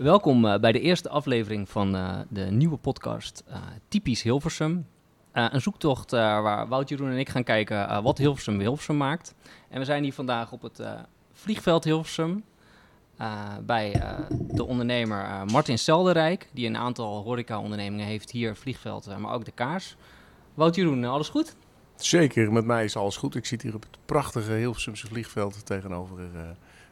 Welkom 0.00 0.44
uh, 0.44 0.58
bij 0.58 0.72
de 0.72 0.80
eerste 0.80 1.08
aflevering 1.08 1.68
van 1.68 1.94
uh, 1.94 2.18
de 2.28 2.40
nieuwe 2.40 2.76
podcast 2.76 3.44
uh, 3.48 3.56
Typisch 3.88 4.22
Hilversum. 4.22 4.86
een 5.32 5.60
zoektocht 5.60 6.10
waar 6.10 6.68
Wout 6.68 6.88
Jeroen 6.88 7.10
en 7.10 7.18
ik 7.18 7.28
gaan 7.28 7.44
kijken 7.44 8.02
wat 8.02 8.18
Hilversum 8.18 8.60
Hilversum 8.60 8.96
maakt. 8.96 9.34
En 9.68 9.78
we 9.78 9.84
zijn 9.84 10.02
hier 10.02 10.12
vandaag 10.12 10.52
op 10.52 10.62
het 10.62 10.82
vliegveld 11.32 11.84
Hilversum 11.84 12.44
bij 13.62 14.02
de 14.48 14.64
ondernemer 14.64 15.44
Martin 15.52 15.78
Selderijk, 15.78 16.48
die 16.52 16.66
een 16.66 16.76
aantal 16.76 17.22
horeca-ondernemingen 17.22 18.06
heeft 18.06 18.30
hier, 18.30 18.56
vliegveld, 18.56 19.18
maar 19.18 19.32
ook 19.32 19.44
de 19.44 19.52
kaars. 19.52 19.96
Wout 20.54 20.74
Jeroen, 20.74 21.04
alles 21.04 21.28
goed? 21.28 21.56
Zeker, 21.96 22.52
met 22.52 22.64
mij 22.64 22.84
is 22.84 22.96
alles 22.96 23.16
goed. 23.16 23.34
Ik 23.34 23.46
zit 23.46 23.62
hier 23.62 23.74
op 23.74 23.82
het 23.82 23.98
prachtige 24.06 24.52
Hilversumse 24.52 25.06
vliegveld 25.06 25.66
tegenover 25.66 26.18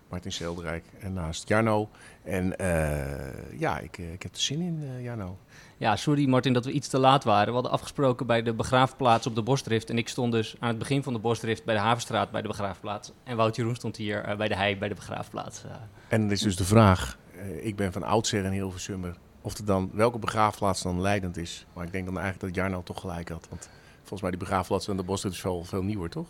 Martin 0.09 0.33
Selderijk 0.33 0.85
en 1.01 1.13
naast 1.13 1.49
Jarno. 1.49 1.89
En 2.23 2.55
uh, 2.61 3.59
ja, 3.59 3.79
ik, 3.79 3.99
ik 3.99 4.23
heb 4.23 4.35
er 4.35 4.41
zin 4.41 4.61
in, 4.61 4.81
uh, 4.83 5.05
Jarno. 5.05 5.39
Ja, 5.77 5.97
sorry 5.97 6.29
Martin 6.29 6.53
dat 6.53 6.65
we 6.65 6.73
iets 6.73 6.89
te 6.89 6.99
laat 6.99 7.25
waren. 7.25 7.47
We 7.47 7.53
hadden 7.53 7.71
afgesproken 7.73 8.27
bij 8.27 8.43
de 8.43 8.55
begraafplaats 8.55 9.27
op 9.27 9.35
de 9.35 9.43
Bosdrift. 9.43 9.91
En 9.91 9.99
ik 9.99 10.09
stond 10.09 10.33
dus 10.33 10.57
aan 10.59 10.69
het 10.69 10.79
begin 10.79 11.03
van 11.03 11.13
de 11.13 11.19
Bosdrift 11.19 11.65
bij 11.65 11.75
de 11.75 11.81
Havenstraat 11.81 12.31
bij 12.31 12.43
de 12.43 12.49
begraafplaats. 12.49 13.13
En 13.25 13.37
Wout 13.37 13.57
Jeroen 13.57 13.75
stond 13.75 13.97
hier 13.97 14.29
uh, 14.29 14.37
bij 14.37 14.49
de 14.49 14.57
Hei 14.57 14.77
bij 14.77 14.89
de 14.89 14.95
begraafplaats. 14.95 15.63
En 16.09 16.21
dan 16.21 16.31
is 16.31 16.41
dus 16.41 16.57
de 16.57 16.65
vraag, 16.65 17.19
ik 17.61 17.77
ben 17.77 17.93
van 17.93 18.03
oudsher 18.03 18.45
een 18.45 18.53
Hilversummer, 18.53 19.17
of 19.41 19.59
er 19.59 19.65
dan, 19.65 19.91
welke 19.93 20.19
begraafplaats 20.19 20.83
dan 20.83 21.01
leidend 21.01 21.37
is. 21.37 21.67
Maar 21.73 21.85
ik 21.85 21.93
denk 21.93 22.05
dan 22.05 22.19
eigenlijk 22.19 22.55
dat 22.55 22.65
Jarno 22.65 22.83
toch 22.83 23.01
gelijk 23.01 23.29
had. 23.29 23.47
Want 23.49 23.69
volgens 23.99 24.21
mij 24.21 24.31
die 24.31 24.39
begraafplaats 24.39 24.89
aan 24.89 24.97
de 24.97 25.03
Bosdrift 25.03 25.35
is 25.35 25.41
veel, 25.41 25.65
veel 25.65 25.83
nieuwer, 25.83 26.11
toch? 26.11 26.27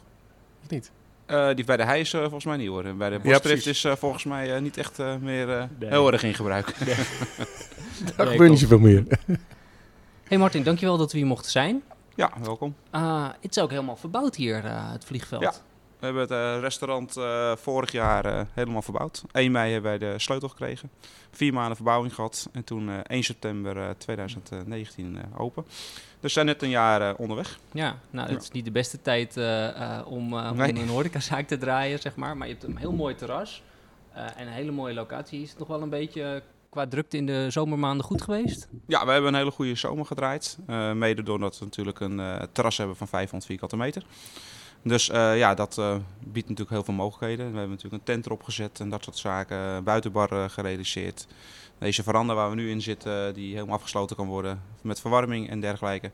Of 0.62 0.70
niet? 0.70 0.90
Uh, 1.30 1.54
die 1.54 1.64
bij 1.64 1.76
de 1.76 1.84
Heij 1.84 2.00
is 2.00 2.12
uh, 2.12 2.20
volgens 2.20 2.44
mij 2.44 2.56
niet 2.56 2.68
hoor. 2.68 2.94
Bij 2.96 3.10
de 3.10 3.18
Bosdrift 3.18 3.64
ja, 3.64 3.70
is 3.70 3.84
uh, 3.84 3.92
volgens 3.96 4.24
mij 4.24 4.60
niet 4.60 4.76
echt 4.76 4.98
meer 5.20 5.46
nee. 5.78 5.90
heel 5.90 6.12
erg 6.12 6.22
in 6.22 6.34
gebruik. 6.34 6.74
Nee. 7.98 8.14
Daar 8.16 8.26
nee, 8.26 8.34
gebeurt 8.34 8.50
niet 8.50 8.58
zoveel 8.58 8.78
meer. 8.78 9.04
hey 10.24 10.38
Martin, 10.38 10.62
dankjewel 10.62 10.96
dat 10.96 11.12
we 11.12 11.18
hier 11.18 11.26
mochten 11.26 11.50
zijn. 11.50 11.82
Ja, 12.14 12.32
welkom. 12.42 12.74
het 13.40 13.56
is 13.56 13.62
ook 13.62 13.70
helemaal 13.70 13.96
verbouwd 13.96 14.36
hier, 14.36 14.62
het 14.64 15.04
vliegveld. 15.04 15.42
Ja, 15.42 15.52
we 15.98 16.06
hebben 16.06 16.22
het 16.22 16.60
restaurant 16.60 17.16
vorig 17.60 17.92
jaar 17.92 18.46
helemaal 18.52 18.82
verbouwd. 18.82 19.24
1 19.32 19.52
mei 19.52 19.72
hebben 19.72 19.90
wij 19.90 20.10
de 20.10 20.18
sleutel 20.18 20.48
gekregen. 20.48 20.90
Vier 21.30 21.52
maanden 21.52 21.76
verbouwing 21.76 22.14
gehad. 22.14 22.48
En 22.52 22.64
toen 22.64 23.02
1 23.02 23.22
september 23.22 23.96
2019 23.98 25.18
open. 25.36 25.64
Dus 26.20 26.32
zijn 26.32 26.46
net 26.46 26.62
een 26.62 26.68
jaar 26.68 27.14
onderweg. 27.14 27.58
Ja, 27.72 27.98
nou, 28.10 28.30
het 28.30 28.42
is 28.42 28.50
niet 28.50 28.64
de 28.64 28.70
beste 28.70 29.02
tijd 29.02 29.36
uh, 29.36 30.00
om, 30.04 30.28
nee. 30.28 30.50
om 30.50 30.60
een 30.60 30.88
horecazaak 30.88 31.46
te 31.46 31.58
draaien, 31.58 31.98
zeg 31.98 32.16
maar. 32.16 32.36
Maar 32.36 32.46
je 32.46 32.52
hebt 32.52 32.66
een 32.66 32.76
heel 32.76 32.92
mooi 32.92 33.14
terras 33.14 33.62
en 34.12 34.46
een 34.46 34.52
hele 34.52 34.70
mooie 34.70 34.94
locatie. 34.94 35.42
Is 35.42 35.50
het 35.50 35.58
nog 35.58 35.68
wel 35.68 35.82
een 35.82 35.88
beetje 35.88 36.42
qua 36.70 36.86
drukte 36.86 37.16
in 37.16 37.26
de 37.26 37.46
zomermaanden 37.50 38.04
goed 38.04 38.22
geweest? 38.22 38.68
Ja, 38.86 39.04
we 39.04 39.10
hebben 39.10 39.32
een 39.32 39.38
hele 39.38 39.50
goede 39.50 39.74
zomer 39.74 40.06
gedraaid. 40.06 40.58
mede 40.94 41.22
doordat 41.22 41.58
we 41.58 41.64
natuurlijk 41.64 42.00
een 42.00 42.48
terras 42.52 42.76
hebben 42.76 42.96
van 42.96 43.08
500 43.08 43.50
vierkante 43.50 43.76
meter. 43.76 44.02
Dus 44.82 45.06
ja, 45.06 45.54
dat 45.54 45.80
biedt 46.18 46.48
natuurlijk 46.48 46.70
heel 46.70 46.84
veel 46.84 46.94
mogelijkheden. 46.94 47.50
We 47.50 47.58
hebben 47.58 47.76
natuurlijk 47.76 47.94
een 47.94 48.14
tent 48.14 48.26
erop 48.26 48.42
gezet 48.42 48.80
en 48.80 48.88
dat 48.88 49.04
soort 49.04 49.16
zaken. 49.16 49.84
Buitenbar 49.84 50.50
gerealiseerd. 50.50 51.26
Deze 51.78 52.02
veranda 52.02 52.34
waar 52.34 52.50
we 52.50 52.56
nu 52.56 52.70
in 52.70 52.82
zitten, 52.82 53.34
die 53.34 53.54
helemaal 53.54 53.76
afgesloten 53.76 54.16
kan 54.16 54.26
worden 54.26 54.62
met 54.82 55.00
verwarming 55.00 55.50
en 55.50 55.60
dergelijke. 55.60 56.10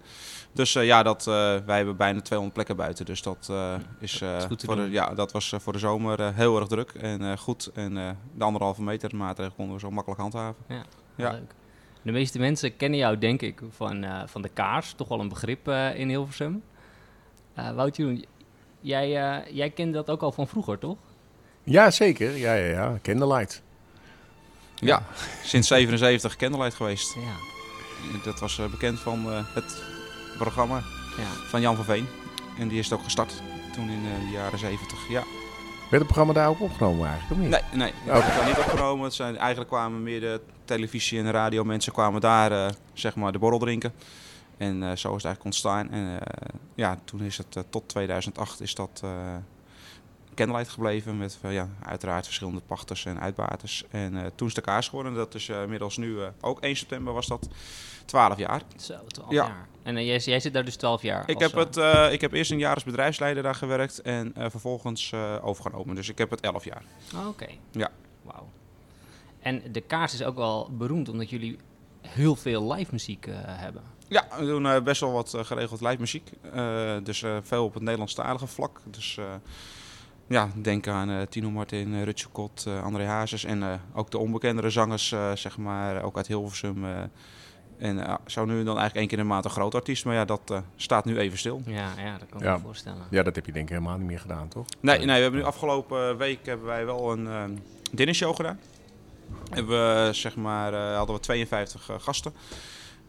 Dus 0.53 0.75
uh, 0.75 0.85
ja, 0.85 1.03
dat, 1.03 1.27
uh, 1.27 1.35
wij 1.67 1.77
hebben 1.77 1.97
bijna 1.97 2.21
200 2.21 2.53
plekken 2.55 2.77
buiten. 2.77 3.05
Dus 3.05 3.23
dat, 3.23 3.49
uh, 3.51 3.75
is, 3.99 4.23
voor 4.49 4.77
de, 4.77 4.91
ja, 4.91 5.15
dat 5.15 5.33
was 5.33 5.55
voor 5.59 5.73
de 5.73 5.79
zomer 5.79 6.35
heel 6.35 6.59
erg 6.59 6.69
druk 6.69 6.91
en 6.91 7.39
goed. 7.39 7.71
En 7.75 7.95
de 8.35 8.45
anderhalve 8.45 8.83
meter 8.83 9.17
maatregel 9.17 9.55
konden 9.55 9.75
we 9.75 9.81
zo 9.81 9.91
makkelijk 9.91 10.21
handhaven. 10.21 10.63
Ja, 10.69 10.85
ja. 11.17 11.31
leuk. 11.31 11.55
De 12.03 12.13
meeste 12.13 12.39
mensen 12.39 12.77
kennen 12.77 12.99
jou 12.99 13.19
denk 13.19 13.43
ik 13.43 13.61
van, 13.71 14.07
van 14.27 14.43
de 14.43 14.49
kaars, 14.49 14.93
toch 14.93 15.09
wel 15.09 15.21
een 15.21 15.29
begrip 15.29 15.69
in 15.95 16.09
Hilversum. 16.09 16.63
Wout 17.55 17.97
Jeroen, 17.97 18.25
jij, 18.85 19.43
jij 19.51 19.71
kende 19.71 19.93
dat 19.93 20.11
ook 20.11 20.23
al 20.23 20.33
van 20.33 20.49
vroeger, 20.49 20.79
toch? 20.79 20.97
Ja, 21.63 21.91
zeker. 21.91 22.37
Ja, 22.37 22.55
ja, 22.55 22.67
ja. 22.67 22.99
Candlelight. 23.03 23.63
Ja, 24.75 25.03
sinds 25.43 25.69
77 25.69 26.37
Candlelight 26.37 26.75
geweest. 26.75 27.15
Ja. 27.15 27.53
Dat 28.25 28.41
was 28.41 28.59
uh, 28.59 28.67
bekend 28.67 29.01
van 29.01 29.27
uh, 29.27 29.55
het 29.55 29.83
programma 30.39 30.77
ja. 31.17 31.49
van 31.49 31.61
Jan 31.61 31.77
van 31.77 31.85
Veen. 31.85 32.07
En 32.59 32.69
die 32.69 32.79
is 32.79 32.85
het 32.85 32.99
ook 32.99 33.05
gestart 33.05 33.43
toen 33.73 33.91
in 33.91 34.01
uh, 34.05 34.31
de 34.31 34.33
jaren 34.33 34.59
70. 34.59 35.09
Ja. 35.09 35.23
Werd 35.91 36.03
het 36.03 36.07
programma 36.07 36.33
daar 36.33 36.49
ook 36.49 36.61
opgenomen 36.61 37.09
eigenlijk, 37.09 37.33
of 37.33 37.39
niet? 37.39 37.51
Nee, 37.51 37.63
nee 37.73 37.93
okay. 38.07 38.35
werd 38.35 38.47
niet 38.47 38.59
opgenomen. 38.59 39.05
Het 39.05 39.15
zijn, 39.15 39.37
eigenlijk 39.37 39.71
kwamen 39.71 40.03
meer 40.03 40.21
de 40.21 40.41
televisie- 40.65 41.19
en 41.19 41.31
radio 41.31 41.65
mensen 41.65 41.93
kwamen 41.93 42.21
daar 42.21 42.75
zeg 42.93 43.15
maar 43.15 43.33
de 43.33 43.39
borrel 43.39 43.59
drinken. 43.59 43.93
En 44.57 44.79
zo 44.79 44.89
is 44.89 45.23
het 45.23 45.25
eigenlijk 45.25 45.45
ontstaan. 45.45 45.91
En 45.91 46.19
ja, 46.75 46.99
toen 47.05 47.21
is 47.21 47.39
het 47.39 47.65
tot 47.71 47.89
2008 47.89 48.61
is 48.61 48.75
dat 48.75 49.03
Candlelight 50.35 50.73
gebleven 50.73 51.19
met 51.19 51.39
ja, 51.43 51.69
uiteraard 51.83 52.25
verschillende 52.25 52.61
pachters 52.67 53.05
en 53.05 53.21
uitbaters. 53.21 53.85
En 53.91 54.15
uh, 54.15 54.27
toen 54.35 54.49
is 54.49 54.55
de 54.55 54.61
kaars 54.61 54.89
geworden. 54.89 55.15
Dat 55.15 55.35
is 55.35 55.49
uh, 55.49 55.63
inmiddels 55.63 55.97
nu, 55.97 56.19
ook 56.41 56.61
1 56.61 56.77
september 56.77 57.13
was 57.13 57.27
dat, 57.27 57.49
12 58.05 58.39
jaar. 58.39 58.63
Zo, 58.77 58.95
12 59.07 59.31
ja. 59.31 59.47
jaar. 59.47 59.69
En 59.83 60.05
jij, 60.05 60.19
jij, 60.19 60.41
zit 60.41 60.53
daar 60.53 60.65
dus 60.65 60.77
12 60.77 61.03
jaar? 61.03 61.29
Ik, 61.29 61.39
heb, 61.39 61.53
het, 61.53 61.77
ik 62.13 62.21
heb 62.21 62.33
eerst 62.33 62.51
een 62.51 62.59
jaar 62.59 62.75
als 62.75 62.85
bedrijfsleider 62.85 63.43
daar 63.43 63.55
gewerkt 63.55 64.03
en 64.03 64.33
vervolgens 64.37 65.13
overgenomen. 65.43 65.95
Dus 65.95 66.09
ik 66.09 66.19
heb 66.19 66.31
het 66.31 66.41
11 66.41 66.65
jaar. 66.65 66.83
Oh, 67.15 67.21
Oké. 67.21 67.29
Okay. 67.29 67.59
Ja. 67.71 67.91
Wauw. 68.23 68.49
En 69.41 69.63
de 69.73 69.81
kaars 69.81 70.15
is 70.15 70.23
ook 70.23 70.37
wel 70.37 70.71
beroemd 70.73 71.09
omdat 71.09 71.31
jullie 71.31 71.59
heel 72.01 72.37
veel 72.37 72.73
live 72.73 72.93
muziek 72.93 73.27
hebben. 73.47 73.83
Ja, 74.15 74.27
we 74.39 74.47
doen 74.47 74.85
best 74.85 75.01
wel 75.01 75.13
wat 75.13 75.35
geregeld 75.37 75.81
live 75.81 75.97
muziek. 75.99 76.31
dus 77.03 77.25
veel 77.43 77.65
op 77.65 77.75
het 77.75 77.83
Nederlandstalige 77.83 78.47
vlak. 78.47 78.81
Dus 78.85 79.19
ja, 80.27 80.49
denk 80.55 80.89
aan 80.89 81.11
uh, 81.11 81.23
Tino 81.23 81.51
Martin, 81.51 81.93
uh, 81.93 82.03
Rutje 82.03 82.27
Kot, 82.33 82.65
uh, 82.69 82.83
André 82.83 83.05
Hazes 83.05 83.45
en 83.45 83.81
ook 83.95 84.11
de 84.11 84.19
onbekendere 84.19 84.71
zangers, 84.71 85.09
zeg 85.35 85.57
maar, 85.57 86.03
ook 86.03 86.17
uit 86.17 86.27
Hilversum. 86.27 86.85
en 87.79 88.19
zou 88.27 88.47
nu 88.47 88.65
dan 88.65 88.79
eigenlijk 88.79 88.97
één 88.97 89.09
keer 89.09 89.19
in 89.19 89.25
de 89.25 89.31
maand 89.31 89.45
een 89.45 89.51
groot 89.51 89.75
artiest, 89.75 90.05
maar 90.05 90.15
ja, 90.15 90.25
dat 90.25 90.63
staat 90.77 91.05
nu 91.05 91.19
even 91.19 91.39
stil. 91.39 91.63
Ja, 91.67 91.89
ja 91.97 92.19
dat 92.19 92.29
kan 92.29 92.43
ik 92.43 92.47
me 92.47 92.59
voorstellen. 92.59 93.07
Ja, 93.11 93.23
dat 93.23 93.35
heb 93.35 93.47
je 93.47 93.53
denk 93.53 93.65
ik 93.65 93.75
helemaal 93.75 93.99
niet 93.99 94.07
meer 94.07 94.21
gedaan, 94.21 94.49
toch? 94.49 94.67
Nee, 94.81 94.99
nee 94.99 95.17
we 95.17 95.23
hebben 95.23 95.41
nu 95.41 95.47
afgelopen 95.47 96.17
week 96.17 96.47
hebben 96.47 96.67
wij 96.67 96.85
wel 96.85 97.13
een 97.13 97.63
dinnershow 97.93 98.37
gedaan. 98.37 98.59
Hebben 99.51 100.07
we, 100.07 100.13
zeg 100.13 100.37
maar, 100.37 100.75
hadden 100.75 101.15
we 101.15 101.21
52 101.21 101.91
gasten. 101.99 102.33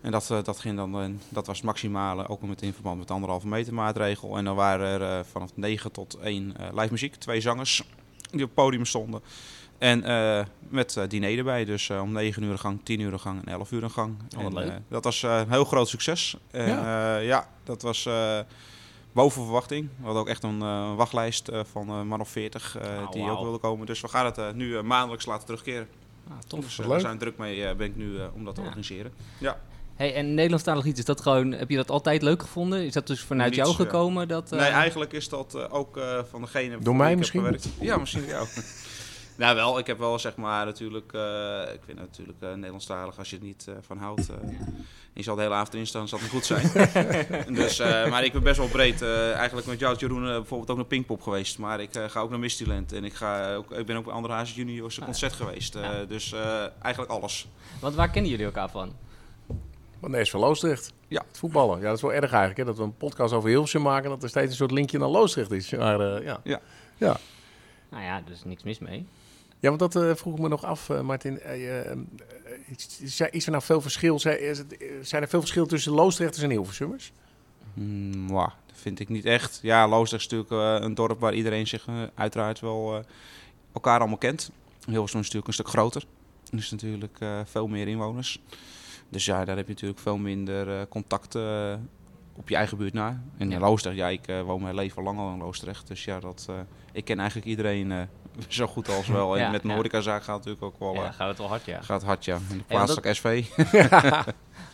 En 0.05 0.11
dat, 0.11 0.29
uh, 0.31 0.43
dat, 0.43 0.59
ging 0.59 0.75
dan, 0.75 1.01
uh, 1.01 1.09
dat 1.29 1.47
was 1.47 1.55
het 1.55 1.66
maximale, 1.66 2.27
ook 2.27 2.41
met 2.41 2.61
in 2.61 2.73
verband 2.73 2.97
met 2.97 3.07
de 3.07 3.13
anderhalve 3.13 3.47
meter 3.47 3.73
maatregel. 3.73 4.38
En 4.38 4.45
dan 4.45 4.55
waren 4.55 5.01
er 5.01 5.19
uh, 5.19 5.25
vanaf 5.31 5.49
9 5.55 5.91
tot 5.91 6.13
1 6.13 6.55
live 6.73 6.91
muziek, 6.91 7.16
twee 7.16 7.41
zangers 7.41 7.83
die 8.31 8.41
op 8.41 8.45
het 8.45 8.53
podium 8.53 8.85
stonden. 8.85 9.21
En 9.77 9.99
met 10.69 10.99
diner 11.07 11.38
erbij, 11.38 11.66
dus 11.66 11.89
om 11.89 12.11
9 12.11 12.43
uur 12.43 12.51
een 12.51 12.59
gang, 12.59 12.79
10 12.83 12.99
uur 12.99 13.13
een 13.13 13.19
gang 13.19 13.45
en 13.45 13.51
11 13.51 13.71
uur 13.71 13.83
een 13.83 13.91
gang. 13.91 14.16
Oh, 14.38 14.43
en, 14.43 14.53
leuk. 14.53 14.71
dat 14.88 15.03
was 15.03 15.23
een 15.23 15.51
heel 15.51 15.66
groot 15.66 15.89
succes. 15.89 16.37
En, 16.51 16.67
ja. 16.67 17.17
ja, 17.17 17.47
dat 17.63 17.81
was 17.81 18.09
boven 19.11 19.43
verwachting. 19.43 19.89
We 19.97 20.03
hadden 20.03 20.22
ook 20.22 20.27
echt 20.27 20.43
een 20.43 20.59
wachtlijst 20.95 21.49
van 21.72 22.07
man 22.07 22.19
of 22.22 22.29
40 22.29 22.77
oh, 22.77 23.11
die 23.11 23.22
wow. 23.22 23.31
ook 23.31 23.41
wilden 23.41 23.59
komen. 23.59 23.85
Dus 23.85 24.01
we 24.01 24.07
gaan 24.07 24.25
het 24.25 24.55
nu 24.55 24.81
maandelijks 24.81 25.25
laten 25.25 25.45
terugkeren. 25.45 25.87
Ah, 26.29 26.37
tof. 26.47 26.59
Dus, 26.59 26.75
we 26.75 26.99
zijn 26.99 27.17
druk 27.17 27.37
mee, 27.37 27.75
ben 27.75 27.87
ik 27.87 27.95
nu, 27.95 28.17
om 28.33 28.45
dat 28.45 28.55
te 28.55 28.61
organiseren. 28.61 29.13
Ja. 29.39 29.57
Hey, 29.95 30.13
en 30.13 30.33
Nederlandstalig 30.33 30.85
iets, 30.85 31.00
is 31.00 31.06
dat 31.06 31.22
gewoon, 31.22 31.51
heb 31.51 31.69
je 31.69 31.75
dat 31.75 31.89
altijd 31.89 32.22
leuk 32.22 32.41
gevonden? 32.41 32.85
Is 32.85 32.94
dat 32.94 33.07
dus 33.07 33.22
vanuit 33.22 33.56
jou 33.56 33.73
gekomen? 33.73 34.28
Dat, 34.28 34.53
uh... 34.53 34.59
Nee, 34.59 34.69
eigenlijk 34.69 35.13
is 35.13 35.29
dat 35.29 35.53
uh, 35.56 35.63
ook 35.69 35.97
uh, 35.97 36.19
van 36.29 36.41
degene... 36.41 36.79
Door 36.79 36.95
mij 36.95 37.16
misschien? 37.16 37.59
Ja, 37.79 37.97
misschien 37.97 38.25
jou. 38.25 38.47
nou 39.35 39.55
wel, 39.55 39.79
ik 39.79 39.88
heb 39.88 39.97
wel 39.97 40.19
zeg 40.19 40.35
maar 40.35 40.66
natuurlijk... 40.66 41.13
ik 41.73 41.79
vind 41.85 41.97
natuurlijk 42.00 42.38
Nederlandstalig, 42.39 43.17
als 43.17 43.29
je 43.29 43.35
het 43.35 43.46
niet 43.46 43.67
van 43.81 43.97
houdt... 43.97 44.28
je 45.14 45.23
zal 45.23 45.35
de 45.35 45.41
hele 45.41 45.53
avond 45.53 45.73
in 45.73 45.87
staan, 45.87 46.08
zal 46.08 46.20
het 46.20 46.34
niet 46.34 46.43
goed 46.43 46.58
zijn. 46.58 46.72
dus, 47.61 47.78
maar 47.79 48.23
ik 48.23 48.31
ben 48.31 48.43
best 48.43 48.58
wel 48.58 48.67
breed. 48.67 49.02
eigenlijk 49.02 49.67
met 49.67 49.79
jou, 49.79 49.97
Jeroen, 49.97 50.23
bijvoorbeeld 50.23 50.70
ook 50.70 50.78
naar 50.78 50.85
Pinkpop 50.85 51.22
geweest. 51.22 51.58
Maar 51.58 51.79
ik 51.79 51.90
ga 52.08 52.20
ook 52.20 52.29
naar 52.29 52.40
Mistyland. 52.40 52.93
En 52.93 53.03
ik, 53.03 53.14
ga 53.14 53.55
ook, 53.55 53.72
ik 53.72 53.85
ben 53.85 53.96
ook 53.96 54.05
bij 54.05 54.14
Andere 54.14 54.34
Hazen 54.34 54.55
Juniors 54.55 54.99
concert 54.99 55.34
geweest. 55.34 55.73
Ja. 55.73 56.05
Dus 56.05 56.34
eigenlijk 56.81 57.11
alles. 57.11 57.47
Want 57.79 57.96
waar 57.96 58.09
kennen 58.09 58.31
jullie 58.31 58.46
elkaar 58.46 58.70
van? 58.70 59.04
Van 60.02 60.12
de 60.12 60.26
SV 60.26 60.34
Loosdrecht. 60.34 60.94
Ja. 61.08 61.24
Het 61.28 61.38
voetballen. 61.38 61.80
Ja, 61.80 61.86
dat 61.86 61.96
is 61.96 62.02
wel 62.02 62.14
erg 62.14 62.32
eigenlijk. 62.32 62.58
Hè? 62.58 62.66
Dat 62.66 62.78
we 62.78 62.84
een 62.84 62.97
podcast 62.97 63.34
over 63.34 63.50
Hilversum 63.50 63.82
maken. 63.82 64.09
Dat 64.09 64.24
er 64.24 64.30
steeds 64.30 64.50
een 64.50 64.56
soort 64.56 64.72
linkje 64.72 64.97
naar 64.97 65.08
Loosdrecht 65.08 65.52
is. 65.52 65.72
Maar 65.72 66.00
uh, 66.00 66.26
ja. 66.26 66.40
ja. 66.44 66.62
Ja. 66.97 67.18
Nou 67.90 68.03
ja, 68.03 68.22
er 68.26 68.32
is 68.32 68.44
niks 68.44 68.64
mis 68.64 68.80
mee. 68.80 69.06
Ja, 69.59 69.68
want 69.76 69.80
dat 69.80 69.96
uh, 70.03 70.16
vroeg 70.16 70.34
ik 70.34 70.42
me 70.42 70.47
nog 70.47 70.64
af, 70.64 70.90
uh, 70.90 71.02
Martin. 71.02 71.40
is, 72.66 73.22
is, 73.32 73.46
er 73.46 73.52
nou 73.52 73.64
veel 73.64 73.82
verschil? 73.82 74.20
Zijn, 74.20 74.38
er 75.09 75.28
veel 75.28 75.40
verschillen 75.40 75.68
tussen 75.68 75.92
Loosdrechters 75.92 76.44
en 76.44 76.50
Hilversummers? 76.50 77.12
Mm, 77.74 78.28
wow, 78.28 78.50
dat 78.66 78.76
vind 78.76 79.00
ik 79.00 79.09
niet 79.09 79.26
echt. 79.26 79.59
Ja, 79.62 79.88
Loosdrecht 79.88 80.26
is 80.26 80.32
natuurlijk 80.32 80.84
een 80.84 80.96
dorp 80.96 81.20
waar 81.20 81.34
iedereen 81.34 81.68
zich 81.68 81.88
uiteraard 82.16 82.59
wel 82.59 83.03
elkaar 83.74 84.00
allemaal 84.00 84.18
kent. 84.18 84.52
Hilversum 84.86 85.20
is 85.20 85.26
natuurlijk 85.26 85.47
een 85.47 85.53
stuk 85.53 85.68
groter. 85.68 86.03
is 86.52 86.72
natuurlijk 86.72 87.20
eh, 87.20 87.40
veel 87.46 87.68
meer 87.68 87.88
inwoners. 87.88 88.40
Dus 89.09 89.25
ja, 89.25 89.46
daar 89.46 89.55
heb 89.55 89.67
je 89.67 89.73
natuurlijk 89.73 89.99
veel 89.99 90.17
minder 90.17 90.67
uh, 90.67 90.81
contact 90.90 91.35
uh, 91.35 91.73
op 92.35 92.49
je 92.49 92.55
eigen 92.55 92.78
buurt 92.78 92.93
na. 92.93 93.23
En 93.37 93.52
in 93.52 93.59
Loosdrecht, 93.59 93.97
ja, 93.97 94.07
ik 94.07 94.25
woon 94.46 94.61
mijn 94.61 94.75
leven 94.75 95.03
lang 95.03 95.19
al 95.19 95.31
in 95.31 95.37
Loosdrecht. 95.37 95.87
Dus 95.87 96.05
ja, 96.05 96.19
dat, 96.19 96.49
ik 96.91 97.05
ken 97.05 97.19
eigenlijk 97.19 97.47
iedereen 97.47 98.07
zo 98.47 98.67
goed 98.67 98.90
als 98.90 99.07
wel. 99.07 99.35
En 99.35 99.41
ja, 99.41 99.49
met 99.49 99.63
een 99.63 99.72
horecazaak 99.72 100.23
gaat 100.23 100.35
het 100.35 100.46
natuurlijk 100.46 100.73
ook 100.73 100.79
wel... 100.79 101.03
ja, 101.03 101.11
gaat 101.11 101.28
het 101.28 101.37
wel 101.37 101.47
hard, 101.47 101.66
ja. 101.66 101.81
Gaat 101.81 102.03
hard, 102.03 102.25
ja. 102.25 102.37
In 102.49 102.57
de 102.57 102.63
plaatselijk 102.63 103.05
dat... 103.05 103.16
SV. 103.16 103.46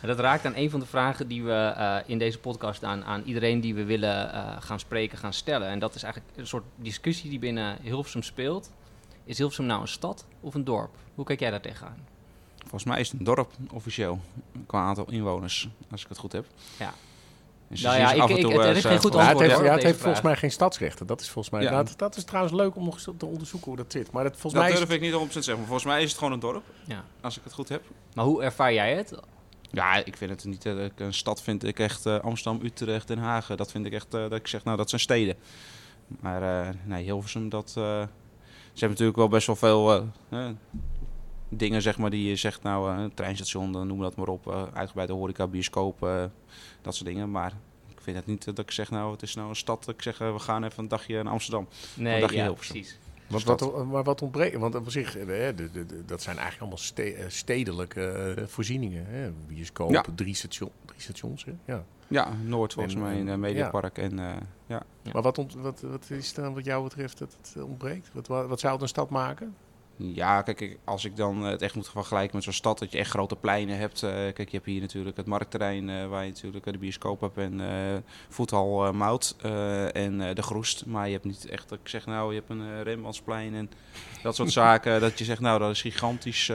dat 0.02 0.18
raakt 0.18 0.46
aan 0.46 0.56
een 0.56 0.70
van 0.70 0.80
de 0.80 0.86
vragen 0.86 1.28
die 1.28 1.44
we 1.44 2.02
in 2.06 2.18
deze 2.18 2.38
podcast 2.38 2.84
aan, 2.84 3.04
aan 3.04 3.22
iedereen 3.22 3.60
die 3.60 3.74
we 3.74 3.84
willen 3.84 4.30
gaan 4.62 4.78
spreken, 4.78 5.18
gaan 5.18 5.32
stellen. 5.32 5.68
En 5.68 5.78
dat 5.78 5.94
is 5.94 6.02
eigenlijk 6.02 6.36
een 6.36 6.46
soort 6.46 6.64
discussie 6.76 7.30
die 7.30 7.38
binnen 7.38 7.78
Hilversum 7.82 8.22
speelt. 8.22 8.72
Is 9.24 9.38
Hilversum 9.38 9.66
nou 9.66 9.80
een 9.80 9.88
stad 9.88 10.26
of 10.40 10.54
een 10.54 10.64
dorp? 10.64 10.90
Hoe 11.14 11.24
kijk 11.24 11.40
jij 11.40 11.50
daar 11.50 11.60
tegenaan? 11.60 12.11
Volgens 12.72 12.92
mij 12.92 13.00
is 13.00 13.10
het 13.10 13.18
een 13.18 13.24
dorp 13.24 13.50
officieel, 13.72 14.20
qua 14.66 14.80
aantal 14.80 15.10
inwoners, 15.10 15.68
als 15.90 16.02
ik 16.02 16.08
het 16.08 16.18
goed 16.18 16.32
heb. 16.32 16.46
Ja. 16.78 16.94
Dus 17.68 17.80
nou 17.80 17.98
ja, 17.98 18.12
ik, 18.12 18.28
ik, 18.28 18.46
het, 18.46 18.64
er 18.64 18.76
is 18.76 18.84
geen 18.84 18.98
goed 18.98 19.14
antwoord. 19.14 19.16
Ja, 19.16 19.30
het 19.30 19.40
heeft, 19.40 19.54
hoor, 19.54 19.64
ja, 19.64 19.72
het 19.72 19.82
heeft 19.82 19.98
volgens 20.00 20.22
mij 20.22 20.36
geen 20.36 20.50
stadsrechten. 20.50 21.06
Dat 21.06 21.20
is 21.20 21.30
volgens 21.30 21.54
mij. 21.54 21.62
Ja. 21.62 21.70
Nou, 21.70 21.84
dat, 21.84 21.98
dat, 21.98 22.16
is 22.16 22.24
trouwens 22.24 22.54
leuk 22.54 22.76
om 22.76 22.84
nog 22.84 22.94
eens 22.94 23.08
te 23.16 23.26
onderzoeken 23.26 23.68
hoe 23.68 23.76
dat 23.76 23.92
zit. 23.92 24.12
Maar 24.12 24.24
dat, 24.24 24.32
volgens 24.32 24.52
dat 24.52 24.62
mij 24.62 24.72
durf 24.72 24.90
ik 24.90 25.00
niet 25.00 25.12
100% 25.12 25.16
zeggen. 25.32 25.56
Maar 25.56 25.66
volgens 25.66 25.84
mij 25.84 26.02
is 26.02 26.08
het 26.08 26.18
gewoon 26.18 26.32
een 26.32 26.40
dorp. 26.40 26.62
Ja. 26.86 27.04
Als 27.20 27.36
ik 27.36 27.44
het 27.44 27.52
goed 27.52 27.68
heb. 27.68 27.82
Maar 28.14 28.24
hoe 28.24 28.42
ervaar 28.42 28.72
jij 28.72 28.94
het? 28.94 29.14
Ja, 29.70 30.04
ik 30.04 30.16
vind 30.16 30.30
het 30.30 30.44
niet. 30.44 30.64
Uh, 30.64 30.88
een 30.96 31.14
stad 31.14 31.42
vind 31.42 31.64
ik 31.64 31.78
echt 31.78 32.06
uh, 32.06 32.18
Amsterdam, 32.18 32.64
Utrecht, 32.64 33.08
Den 33.08 33.18
Haag. 33.18 33.46
Dat 33.46 33.70
vind 33.70 33.86
ik 33.86 33.92
echt. 33.92 34.14
Uh, 34.14 34.20
dat 34.20 34.38
ik 34.38 34.46
zeg, 34.46 34.64
nou, 34.64 34.76
dat 34.76 34.88
zijn 34.88 35.00
steden. 35.00 35.36
Maar 36.20 36.74
nee, 36.84 37.04
Hilversum, 37.04 37.48
dat 37.48 37.70
ze 37.70 37.80
hebben 37.80 38.88
natuurlijk 38.88 39.16
wel 39.16 39.28
best 39.28 39.46
wel 39.46 39.56
veel 39.56 40.10
dingen, 41.56 41.82
zeg 41.82 41.98
maar, 41.98 42.10
die 42.10 42.28
je 42.28 42.36
zegt, 42.36 42.62
nou, 42.62 42.98
uh, 42.98 43.04
treinstation, 43.14 43.72
dan 43.72 43.86
noem 43.86 44.00
dat 44.00 44.16
maar 44.16 44.28
op, 44.28 44.46
uh, 44.46 44.62
uitgebreide 44.72 45.12
horeca, 45.12 45.46
bioscoop, 45.46 46.00
dat 46.82 46.94
soort 46.94 47.08
dingen. 47.08 47.30
Maar 47.30 47.52
ik 47.88 48.00
vind 48.00 48.16
het 48.16 48.26
niet 48.26 48.44
dat 48.44 48.58
ik 48.58 48.70
zeg, 48.70 48.90
nou, 48.90 49.12
het 49.12 49.22
is 49.22 49.34
nou 49.34 49.48
een 49.48 49.56
stad, 49.56 49.84
dat 49.84 49.94
ik 49.94 50.02
zeg, 50.02 50.18
we 50.18 50.38
gaan 50.38 50.64
even 50.64 50.82
een 50.82 50.88
dagje 50.88 51.22
naar 51.22 51.32
Amsterdam. 51.32 51.68
Nee, 51.94 52.14
een 52.14 52.20
dagje 52.20 52.36
ja, 52.36 52.52
precies. 52.52 52.98
Wat, 53.26 53.42
wat, 53.42 53.86
maar 53.86 54.02
wat 54.02 54.22
ontbreekt, 54.22 54.56
want 54.56 54.74
op 54.74 54.90
zich, 54.90 55.12
de, 55.12 55.52
de, 55.56 55.70
de, 55.70 56.04
dat 56.04 56.22
zijn 56.22 56.36
eigenlijk 56.38 56.60
allemaal 56.60 56.86
ste 56.86 57.24
stedelijke 57.28 58.34
voorzieningen. 58.46 59.06
Hè? 59.06 59.30
Bioscoop, 59.46 59.90
ja. 59.90 60.04
drie, 60.14 60.34
station, 60.34 60.70
drie 60.84 61.00
stations. 61.00 61.44
Hè? 61.44 61.52
Ja. 61.64 61.84
Ja, 62.08 62.32
Noord 62.44 62.72
volgens 62.72 62.94
en, 62.94 63.00
mij 63.00 63.18
in 63.18 63.26
uh, 63.26 63.34
Mediapark. 63.34 63.96
Ja. 63.96 64.02
En, 64.02 64.18
uh, 64.18 64.30
ja. 64.66 64.82
Maar 65.12 65.22
wat, 65.22 65.38
ont, 65.38 65.54
wat, 65.54 65.80
wat 65.80 66.10
is 66.10 66.34
dan 66.34 66.54
wat 66.54 66.64
jou 66.64 66.82
betreft 66.82 67.18
dat 67.18 67.36
het 67.40 67.62
ontbreekt? 67.62 68.10
Wat, 68.12 68.26
wat, 68.26 68.46
wat 68.48 68.60
zou 68.60 68.72
het 68.72 68.82
een 68.82 68.88
stad 68.88 69.10
maken? 69.10 69.54
Ja, 69.96 70.42
kijk, 70.42 70.78
als 70.84 71.04
ik 71.04 71.16
dan 71.16 71.42
het 71.42 71.62
echt 71.62 71.74
moet 71.74 71.88
vergelijken 71.88 72.36
met 72.36 72.44
zo'n 72.44 72.52
stad, 72.52 72.78
dat 72.78 72.92
je 72.92 72.98
echt 72.98 73.10
grote 73.10 73.36
pleinen 73.36 73.78
hebt. 73.78 74.02
Uh, 74.02 74.10
kijk, 74.10 74.48
je 74.48 74.56
hebt 74.56 74.66
hier 74.66 74.80
natuurlijk 74.80 75.16
het 75.16 75.26
marktterrein 75.26 75.88
uh, 75.88 76.06
waar 76.06 76.24
je 76.24 76.30
natuurlijk 76.30 76.64
de 76.64 76.78
bioscoop 76.78 77.20
hebt 77.20 77.36
en 77.36 77.60
uh, 77.60 77.68
voethal 78.28 78.92
Mout 78.92 79.36
en 79.92 80.34
de 80.34 80.42
Groest. 80.42 80.86
Maar 80.86 81.06
je 81.06 81.12
hebt 81.12 81.24
niet 81.24 81.46
echt, 81.46 81.68
dat 81.68 81.78
ik 81.78 81.88
zeg 81.88 82.06
nou, 82.06 82.34
je 82.34 82.38
hebt 82.38 82.50
een 82.50 82.82
Rembrandtsplein 82.82 83.54
en 83.54 83.70
dat 84.22 84.34
soort 84.34 84.52
zaken. 84.62 85.00
Dat 85.00 85.18
je 85.18 85.24
zegt 85.24 85.40
nou, 85.40 85.58
dat 85.58 85.70
is 85.70 85.80
gigantisch 85.80 86.52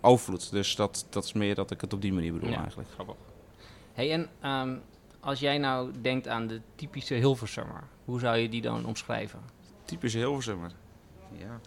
overvloed. 0.00 0.50
Dus 0.50 0.76
dat, 0.76 1.06
dat 1.10 1.24
is 1.24 1.32
meer 1.32 1.54
dat 1.54 1.70
ik 1.70 1.80
het 1.80 1.92
op 1.92 2.02
die 2.02 2.12
manier 2.12 2.32
bedoel 2.32 2.50
ja, 2.50 2.60
eigenlijk. 2.60 2.88
Grappig. 2.92 3.16
Hey, 3.92 4.12
en 4.12 4.28
um, 4.50 4.82
als 5.20 5.40
jij 5.40 5.58
nou 5.58 5.90
denkt 6.00 6.28
aan 6.28 6.46
de 6.46 6.60
typische 6.74 7.14
Hilversummer, 7.14 7.82
hoe 8.04 8.20
zou 8.20 8.36
je 8.36 8.48
die 8.48 8.62
dan 8.62 8.86
omschrijven? 8.86 9.40
Typische 9.84 10.18
Hilversummer? 10.18 10.70
Ja. 11.38 11.60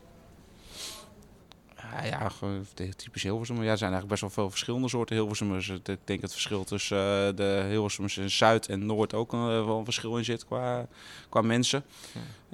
Ja, 2.03 2.31
de 2.73 2.95
typische 2.95 3.27
Hilversummer. 3.27 3.65
Ja, 3.65 3.71
er 3.71 3.77
zijn 3.77 3.91
eigenlijk 3.91 4.21
best 4.21 4.21
wel 4.21 4.43
veel 4.43 4.49
verschillende 4.49 4.89
soorten 4.89 5.15
Hilversummers. 5.15 5.69
Ik 5.69 5.97
denk 6.03 6.21
het 6.21 6.31
verschil 6.31 6.63
tussen 6.63 6.97
uh, 6.97 7.35
de 7.35 7.65
Hilversummers 7.69 8.17
in 8.17 8.29
Zuid 8.29 8.67
en 8.67 8.85
Noord 8.85 9.13
ook 9.13 9.33
uh, 9.33 9.45
wel 9.45 9.77
een 9.77 9.83
verschil 9.83 10.17
in 10.17 10.25
zit 10.25 10.45
qua, 10.45 10.87
qua 11.29 11.41
mensen. 11.41 11.83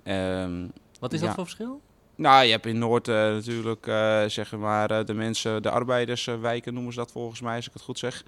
Ja. 0.04 0.44
Um, 0.44 0.72
Wat 1.00 1.14
is 1.14 1.20
ja. 1.20 1.26
dat 1.26 1.36
voor 1.36 1.44
verschil? 1.44 1.82
Nou, 2.16 2.44
je 2.44 2.52
hebt 2.52 2.66
in 2.66 2.78
Noord 2.78 3.08
uh, 3.08 3.16
natuurlijk, 3.16 3.86
zeg 4.32 4.56
maar, 4.56 5.06
de 5.06 5.14
mensen, 5.14 5.62
de 5.62 5.70
arbeiderswijken 5.70 6.74
noemen 6.74 6.94
ze 6.94 7.00
dat 7.00 7.12
volgens 7.12 7.42
mij, 7.42 7.56
als 7.56 7.68
ik 7.68 7.74
het 7.74 7.82
goed 7.82 8.00
zeg. 8.00 8.24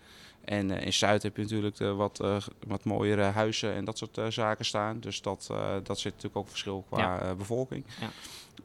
En 0.46 0.70
uh, 0.70 0.82
in 0.82 0.94
Zuid 0.94 1.24
heb 1.24 1.36
je 1.36 1.42
natuurlijk 1.42 1.76
de 1.76 1.94
wat, 1.94 2.20
uh, 2.22 2.36
wat 2.68 2.84
mooiere 2.84 3.22
huizen 3.22 3.74
en 3.74 3.86
dat 3.86 3.98
soort 3.98 4.18
uh, 4.18 4.26
zaken 4.30 4.66
staan. 4.66 5.00
Dus 5.00 5.22
dat, 5.22 5.48
dat 5.84 6.00
zit 6.00 6.14
natuurlijk 6.14 6.36
ook 6.36 6.50
verschil 6.50 6.86
qua 6.90 7.00
ja. 7.00 7.36
bevolking. 7.36 7.86
Ja. 8.00 8.10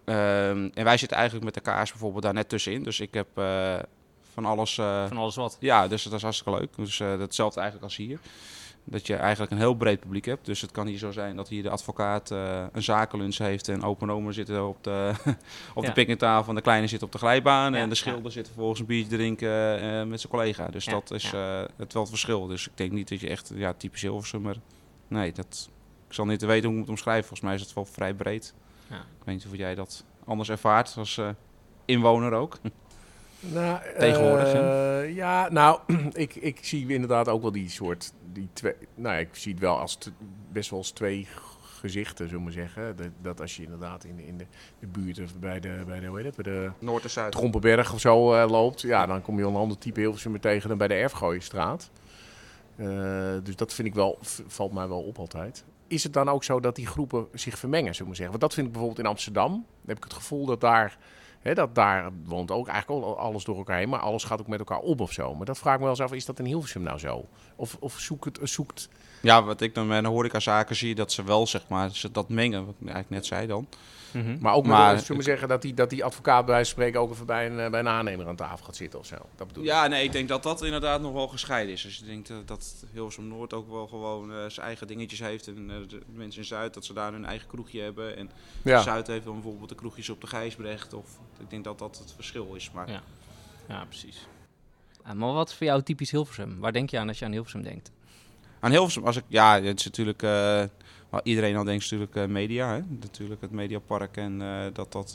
Um, 0.05 0.71
en 0.75 0.85
wij 0.85 0.97
zitten 0.97 1.17
eigenlijk 1.17 1.45
met 1.45 1.55
de 1.55 1.71
kaars 1.71 1.91
bijvoorbeeld 1.91 2.23
daar 2.23 2.35
net 2.35 2.49
tussenin. 2.49 2.83
Dus 2.83 3.01
ik 3.01 3.15
heb 3.15 3.29
van 4.33 4.45
alles... 4.45 4.75
van 4.75 5.17
alles 5.17 5.37
wat? 5.37 5.57
Ja, 5.61 5.89
dus 5.89 6.03
dat 6.03 6.13
is 6.13 6.23
hartstikke 6.23 6.59
leuk. 6.59 6.77
Dus 6.77 6.97
datzelfde 6.97 7.61
eigenlijk 7.61 7.91
als 7.91 7.97
hier 7.97 8.19
dat 8.85 9.07
je 9.07 9.15
eigenlijk 9.15 9.53
een 9.53 9.59
heel 9.59 9.75
breed 9.75 10.01
publiek 10.01 10.25
hebt. 10.25 10.47
Dus 10.47 10.61
het 10.61 10.71
kan 10.71 10.87
hier 10.87 10.99
zo 10.99 11.11
zijn 11.11 11.37
dat 11.37 11.49
hier 11.49 11.63
de 11.63 11.71
advocaat 11.71 12.31
een 12.31 12.83
zakenlunch 12.83 13.39
heeft 13.39 13.69
en 13.69 13.83
open 13.83 14.35
zitten 14.35 14.69
op 14.69 14.85
de, 14.85 15.13
op 15.75 15.83
ja. 15.83 15.89
de 15.89 15.95
picknicktafel 15.95 16.49
en 16.49 16.55
de 16.55 16.61
kleine 16.61 16.87
zit 16.87 17.03
op 17.03 17.13
de 17.13 17.19
glijbaan. 17.19 17.73
Ja, 17.73 17.79
en 17.79 17.89
de 17.89 17.95
schilder 17.95 18.25
ja. 18.25 18.31
zit 18.31 18.47
vervolgens 18.47 18.81
een 18.81 18.87
biertje 18.87 19.17
drinken 19.17 20.09
met 20.09 20.21
zijn 20.21 20.33
collega. 20.33 20.69
Dus 20.69 20.85
dat 20.85 21.11
is 21.11 21.25
het 21.77 21.93
wel 21.93 22.03
het 22.03 22.09
verschil. 22.09 22.47
Dus 22.47 22.67
ik 22.67 22.77
denk 22.77 22.93
niet 22.93 23.09
dat 23.09 23.21
je 23.21 23.29
echt 23.29 23.53
ja, 23.55 23.73
typisch 23.73 24.03
Hilversum, 24.03 24.41
maar 24.41 24.57
nee, 25.09 25.33
dat, 25.33 25.71
ik 26.09 26.15
zal 26.15 26.27
niet 26.27 26.43
weten 26.43 26.69
hoe 26.69 26.75
ik 26.75 26.81
het 26.81 26.91
omschrijven. 26.91 27.27
Volgens 27.27 27.49
mij 27.49 27.55
is 27.55 27.61
het 27.61 27.75
wel 27.75 27.85
vrij 27.85 28.15
breed. 28.15 28.55
Ik 28.97 29.25
weet 29.25 29.35
niet 29.35 29.47
of 29.47 29.57
jij 29.57 29.75
dat 29.75 30.05
anders 30.25 30.49
ervaart 30.49 30.95
als 30.97 31.21
inwoner 31.85 32.33
ook. 32.33 32.59
Nou, 33.41 33.79
Tegenwoordig, 33.99 34.55
uh, 34.55 35.15
ja, 35.15 35.49
nou, 35.51 35.81
ik, 36.13 36.35
ik 36.35 36.65
zie 36.65 36.89
inderdaad 36.89 37.29
ook 37.29 37.43
wel 37.43 37.53
die 37.53 37.69
soort, 37.69 38.13
die 38.33 38.49
twee, 38.53 38.75
nou 38.95 39.19
ik 39.19 39.29
zie 39.33 39.53
het 39.53 39.61
wel 39.61 39.79
als 39.79 39.99
best 40.53 40.71
wel 40.71 40.79
als 40.79 40.91
twee 40.91 41.29
gezichten, 41.81 42.29
zullen 42.29 42.45
we 42.45 42.51
zeggen. 42.51 42.97
Dat, 42.97 43.09
dat, 43.23 43.41
als 43.41 43.57
je 43.57 43.63
inderdaad 43.63 44.05
in, 44.05 44.21
in 44.21 44.39
de, 44.39 44.47
de 44.79 44.87
buurt 44.87 45.21
of 45.21 45.39
bij 45.39 45.61
de, 45.61 45.83
bij 45.87 46.01
de, 46.01 46.07
hoe 46.07 46.17
heet 46.17 46.27
het, 46.27 46.45
bij 46.45 46.53
de 46.53 46.71
Noord- 46.79 47.03
en 47.03 47.11
Zuid. 47.11 47.33
Trompenberg 47.33 47.93
of 47.93 48.01
zo 48.01 48.35
uh, 48.35 48.51
loopt, 48.51 48.81
ja, 48.81 49.07
dan 49.07 49.23
kom 49.23 49.39
je 49.39 49.45
een 49.45 49.55
ander 49.55 49.79
type 49.79 50.01
heel 50.01 50.15
veel 50.15 50.31
meer 50.31 50.41
tegen 50.41 50.69
dan 50.69 50.79
bij 50.79 50.89
de 50.89 50.95
Erfgooienstraat. 50.95 51.91
Uh, 52.77 52.87
dus 53.43 53.57
dat 53.57 53.75
vind 53.75 53.89
ik 53.89 53.95
wel, 53.95 54.19
valt 54.47 54.73
mij 54.73 54.89
wel 54.89 55.03
op 55.03 55.19
altijd. 55.19 55.65
Is 55.91 56.03
het 56.03 56.13
dan 56.13 56.29
ook 56.29 56.45
zo 56.45 56.61
dat 56.61 56.77
die 56.77 56.87
groepen 56.87 57.29
zich 57.35 57.59
vermengen, 57.59 57.95
zullen 57.95 58.11
we 58.11 58.17
zeggen? 58.17 58.39
Want 58.39 58.41
dat 58.41 58.55
vind 58.55 58.67
ik 58.67 58.73
bijvoorbeeld 58.73 59.05
in 59.05 59.11
Amsterdam. 59.11 59.51
Dan 59.51 59.65
heb 59.87 59.97
ik 59.97 60.05
het 60.05 60.13
gevoel 60.13 60.47
dat 60.47 60.61
daar 60.61 60.99
He, 61.41 61.55
dat 61.55 61.75
daar 61.75 62.11
woont 62.25 62.51
ook 62.51 62.69
eigenlijk 62.69 63.05
alles 63.07 63.45
door 63.45 63.57
elkaar 63.57 63.79
heen, 63.79 63.89
maar 63.89 64.01
alles 64.01 64.25
gaat 64.25 64.41
ook 64.41 64.47
met 64.47 64.59
elkaar 64.59 64.79
op 64.79 65.01
of 65.01 65.13
zo. 65.13 65.35
Maar 65.35 65.47
dat 65.47 65.59
vraag 65.59 65.73
ik 65.73 65.79
me 65.79 65.85
wel 65.87 65.95
eens 65.95 66.05
af, 66.05 66.13
is 66.13 66.25
dat 66.25 66.39
in 66.39 66.45
Hilversum 66.45 66.83
nou 66.83 66.99
zo? 66.99 67.29
Of, 67.57 67.77
of 67.81 67.99
zoekt 67.99 68.25
het, 68.25 68.39
zoekt... 68.43 68.89
Ja, 69.23 69.43
wat 69.43 69.61
ik 69.61 69.75
dan 69.75 69.87
met 69.87 70.05
horecazaken 70.05 70.77
zie, 70.77 70.95
dat 70.95 71.13
ze 71.13 71.25
wel, 71.25 71.47
zeg 71.47 71.69
maar, 71.69 71.91
ze 71.91 72.11
dat 72.11 72.29
mengen, 72.29 72.67
wat 72.67 72.75
ik 72.75 72.87
eigenlijk 72.87 73.11
net 73.11 73.27
zei 73.27 73.47
dan. 73.47 73.69
Mm 74.13 74.25
-hmm. 74.25 74.39
Maar 74.41 74.55
ook 74.55 74.67
maar, 74.67 74.99
zullen 74.99 75.17
we 75.17 75.23
zeggen, 75.23 75.49
dat 75.49 75.63
die, 75.63 75.75
dat 75.75 75.91
die 75.91 76.05
advocaat 76.05 76.45
bij 76.45 76.55
wijze 76.55 76.71
spreken 76.71 77.01
ook 77.01 77.11
even 77.11 77.27
bij 77.27 77.47
een, 77.47 77.71
bij 77.71 77.81
een 77.81 77.89
aannemer 77.89 78.29
aan 78.29 78.37
tafel 78.37 78.65
gaat 78.65 78.77
zitten 78.77 78.99
of 78.99 79.07
zo. 79.07 79.17
Dat 79.37 79.47
bedoel 79.47 79.65
ja, 79.65 79.87
nee, 79.87 80.05
ik 80.05 80.13
denk 80.13 80.29
dat 80.29 80.43
dat 80.43 80.63
inderdaad 80.63 81.01
nog 81.01 81.13
wel 81.13 81.29
gescheiden 81.29 81.73
is. 81.73 81.83
Dus 81.83 82.01
ik 82.01 82.07
denk 82.07 82.27
dat, 82.27 82.49
dat 82.49 82.85
Hilversum 82.93 83.29
Noord 83.29 83.53
ook 83.53 83.71
wel 83.71 83.87
gewoon 83.87 84.31
uh, 84.31 84.37
zijn 84.49 84.67
eigen 84.67 84.87
dingetjes 84.87 85.21
heeft. 85.21 85.47
En 85.47 85.71
uh, 85.71 85.89
de 85.89 86.01
mensen 86.13 86.41
in 86.41 86.47
Zuid, 86.47 86.75
dat 86.75 86.85
ze 86.85 86.93
daar 86.93 87.13
hun 87.13 87.25
eigen 87.25 87.49
kroegje 87.49 87.81
hebben. 87.81 88.17
En 88.17 88.31
ja. 88.63 88.83
Zuid 88.83 89.07
heeft 89.07 89.25
dan 89.25 89.35
bijvoorbeeld 89.35 89.69
de 89.69 89.75
kroegjes 89.75 90.11
op 90.11 90.21
de 90.21 90.27
Gijsbrecht. 90.27 90.95
Of 90.95 91.19
ik 91.41 91.51
denk 91.51 91.65
dat 91.65 91.79
dat 91.79 91.99
het 91.99 92.13
verschil 92.13 92.55
is. 92.55 92.71
Maar... 92.71 92.91
Ja. 92.91 93.03
ja, 93.69 93.85
precies. 93.85 94.27
Maar 95.15 95.33
wat 95.33 95.49
is 95.49 95.55
voor 95.55 95.67
jou 95.67 95.83
typisch 95.83 96.11
Hilversum? 96.11 96.59
Waar 96.59 96.73
denk 96.73 96.91
je 96.91 96.99
aan 96.99 97.09
als 97.09 97.19
je 97.19 97.25
aan 97.25 97.33
Hilversum 97.33 97.63
denkt? 97.63 97.91
Aan 98.61 98.71
Hilversum, 98.71 99.05
als 99.05 99.17
ik, 99.17 99.25
ja, 99.29 99.61
het 99.61 99.79
is 99.79 99.85
natuurlijk, 99.85 100.23
uh, 100.23 100.65
iedereen 101.23 101.57
al 101.57 101.65
denkt 101.65 101.83
natuurlijk 101.83 102.15
uh, 102.15 102.25
media, 102.25 102.75
hè? 102.75 102.81
natuurlijk 102.89 103.41
het 103.41 103.51
Mediapark 103.51 104.17
en 104.17 104.41
uh, 104.41 104.63
dat, 104.73 104.93
dat, 104.93 105.15